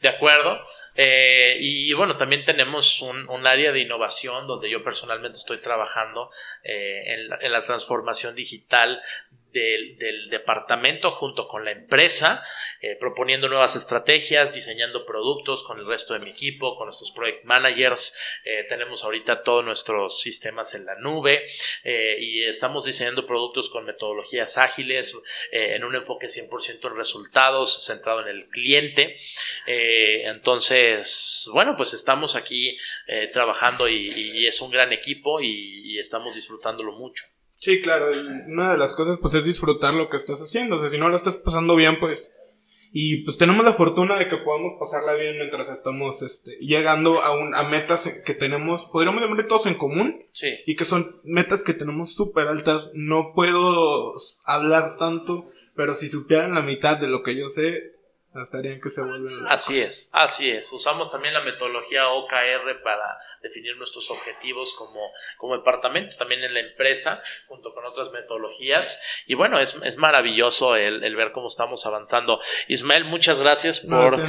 de 0.00 0.08
acuerdo. 0.08 0.58
Eh, 0.96 1.58
y 1.60 1.92
bueno, 1.92 2.16
también 2.16 2.44
tenemos 2.44 3.02
un, 3.02 3.28
un, 3.28 3.46
área 3.46 3.72
de 3.72 3.82
innovación 3.82 4.46
donde 4.46 4.70
yo 4.70 4.82
personalmente 4.82 5.38
estoy 5.38 5.58
trabajando 5.58 6.30
en, 6.64 7.28
la, 7.28 7.38
en, 7.40 7.52
la, 7.52 7.62
transformación 7.62 8.34
digital 8.34 9.00
del, 9.52 10.28
departamento 10.30 11.10
junto 11.10 11.48
con 11.48 11.64
la 11.64 11.72
empresa, 11.72 12.44
eh, 12.80 12.96
proponiendo 12.96 13.48
nuevas 13.48 13.76
estrategias, 13.76 14.54
diseñando 14.54 15.04
productos 15.04 15.62
con 15.64 15.78
el 15.78 15.86
resto 15.86 16.14
de 16.14 16.20
mi 16.20 16.30
equipo, 16.30 16.76
con 16.76 16.86
nuestros 16.86 17.10
project 17.10 17.44
managers. 17.44 18.40
Eh, 18.44 18.64
tenemos 18.68 19.04
ahorita 19.04 19.42
todos 19.42 19.64
nuestros 19.64 20.20
sistemas 20.20 20.74
en 20.74 20.86
la 20.86 20.94
nube 20.96 21.46
eh, 21.84 22.16
y 22.20 22.44
estamos 22.44 22.84
diseñando 22.84 23.26
productos 23.26 23.70
con 23.70 23.84
metodologías 23.84 24.58
ágiles, 24.58 25.16
en 25.52 25.84
un 25.84 25.94
enfoque 25.94 26.26
100% 26.26 26.90
en 26.90 26.96
resultados, 26.96 27.84
centrado 27.84 28.20
en 28.20 28.28
el 28.28 28.48
cliente. 28.48 29.16
entonces, 29.66 31.48
bueno, 31.52 31.76
pues 31.76 31.94
estamos 31.94 32.36
aquí 32.36 32.78
trabajando 33.32 33.88
y, 33.88 34.46
es 34.46 34.60
un 34.60 34.70
gran 34.70 34.92
equipo 34.92 35.40
y 35.40 35.98
estamos 35.98 36.34
disfrutándolo 36.34 36.92
mucho. 36.92 37.24
Sí, 37.60 37.80
claro, 37.80 38.10
una 38.48 38.72
de 38.72 38.78
las 38.78 38.94
cosas 38.94 39.18
pues 39.20 39.34
es 39.34 39.44
disfrutar 39.44 39.94
lo 39.94 40.10
que 40.10 40.16
estás 40.16 40.40
haciendo, 40.40 40.76
o 40.76 40.80
sea, 40.80 40.90
si 40.90 40.98
no 40.98 41.08
lo 41.08 41.16
estás 41.16 41.36
pasando 41.36 41.76
bien, 41.76 42.00
pues 42.00 42.34
y 42.92 43.18
pues 43.18 43.38
tenemos 43.38 43.64
la 43.64 43.74
fortuna 43.74 44.18
de 44.18 44.28
que 44.28 44.36
podamos 44.36 44.74
pasarla 44.78 45.14
bien 45.14 45.36
mientras 45.36 45.68
estamos 45.68 46.22
este, 46.22 46.56
llegando 46.60 47.22
a, 47.22 47.38
un, 47.38 47.54
a 47.54 47.62
metas 47.68 48.10
que 48.24 48.34
tenemos, 48.34 48.84
podríamos 48.86 49.22
llamar 49.22 49.46
todos 49.46 49.66
en 49.66 49.76
común. 49.76 50.24
Sí. 50.32 50.56
Y 50.66 50.74
que 50.74 50.84
son 50.84 51.20
metas 51.22 51.62
que 51.62 51.72
tenemos 51.72 52.12
súper 52.12 52.48
altas. 52.48 52.90
No 52.92 53.32
puedo 53.32 54.14
hablar 54.44 54.96
tanto, 54.98 55.46
pero 55.76 55.94
si 55.94 56.08
supieran 56.08 56.54
la 56.54 56.62
mitad 56.62 56.98
de 56.98 57.06
lo 57.06 57.22
que 57.22 57.36
yo 57.36 57.48
sé, 57.48 57.94
estarían 58.34 58.80
que 58.80 58.90
se 58.90 59.02
vuelven. 59.02 59.44
Así 59.48 59.80
es, 59.80 60.10
así 60.12 60.50
es. 60.50 60.72
Usamos 60.72 61.10
también 61.10 61.34
la 61.34 61.42
metodología 61.42 62.08
OKR 62.08 62.82
para 62.82 63.18
definir 63.42 63.76
nuestros 63.76 64.08
objetivos 64.10 64.74
como, 64.74 65.00
como 65.36 65.56
departamento, 65.56 66.16
también 66.16 66.44
en 66.44 66.54
la 66.54 66.60
empresa, 66.60 67.20
junto 67.48 67.74
con 67.74 67.84
otras 67.84 68.12
metodologías. 68.12 69.24
Y 69.26 69.34
bueno, 69.34 69.58
es, 69.58 69.80
es 69.84 69.96
maravilloso 69.96 70.76
el, 70.76 71.02
el, 71.02 71.16
ver 71.16 71.32
cómo 71.32 71.48
estamos 71.48 71.84
avanzando. 71.86 72.38
Ismael, 72.68 73.04
muchas 73.04 73.40
gracias 73.40 73.80
por 73.80 74.20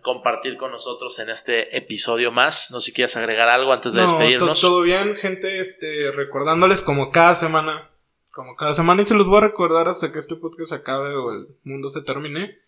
compartir 0.00 0.56
con 0.56 0.70
nosotros 0.70 1.18
en 1.18 1.28
este 1.28 1.76
episodio 1.76 2.32
más. 2.32 2.70
No 2.70 2.80
sé 2.80 2.86
si 2.86 2.92
quieres 2.94 3.16
agregar 3.16 3.48
algo 3.48 3.72
antes 3.72 3.92
de 3.92 4.02
despedirnos. 4.02 4.62
Todo 4.62 4.80
bien, 4.80 5.14
gente, 5.16 5.58
este, 5.58 6.10
recordándoles 6.10 6.80
como 6.80 7.10
cada 7.10 7.34
semana. 7.34 7.90
Como 8.32 8.56
cada 8.56 8.72
semana 8.72 9.02
y 9.02 9.04
se 9.04 9.14
los 9.14 9.26
voy 9.26 9.38
a 9.38 9.48
recordar 9.48 9.88
hasta 9.88 10.10
que 10.10 10.18
este 10.18 10.36
podcast 10.36 10.72
acabe 10.72 11.14
o 11.14 11.32
el 11.32 11.48
mundo 11.64 11.90
se 11.90 12.00
termine 12.00 12.62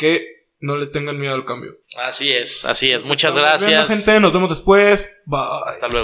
que 0.00 0.46
no 0.60 0.76
le 0.78 0.86
tengan 0.86 1.18
miedo 1.18 1.34
al 1.34 1.44
cambio. 1.44 1.76
Así 2.02 2.32
es, 2.32 2.64
así 2.64 2.90
es. 2.90 3.04
Muchas 3.04 3.36
gracias. 3.36 3.86
gente, 3.86 4.18
nos 4.18 4.32
vemos 4.32 4.48
después. 4.48 5.12
Bye. 5.26 5.40
Hasta 5.66 5.88
luego. 5.88 5.98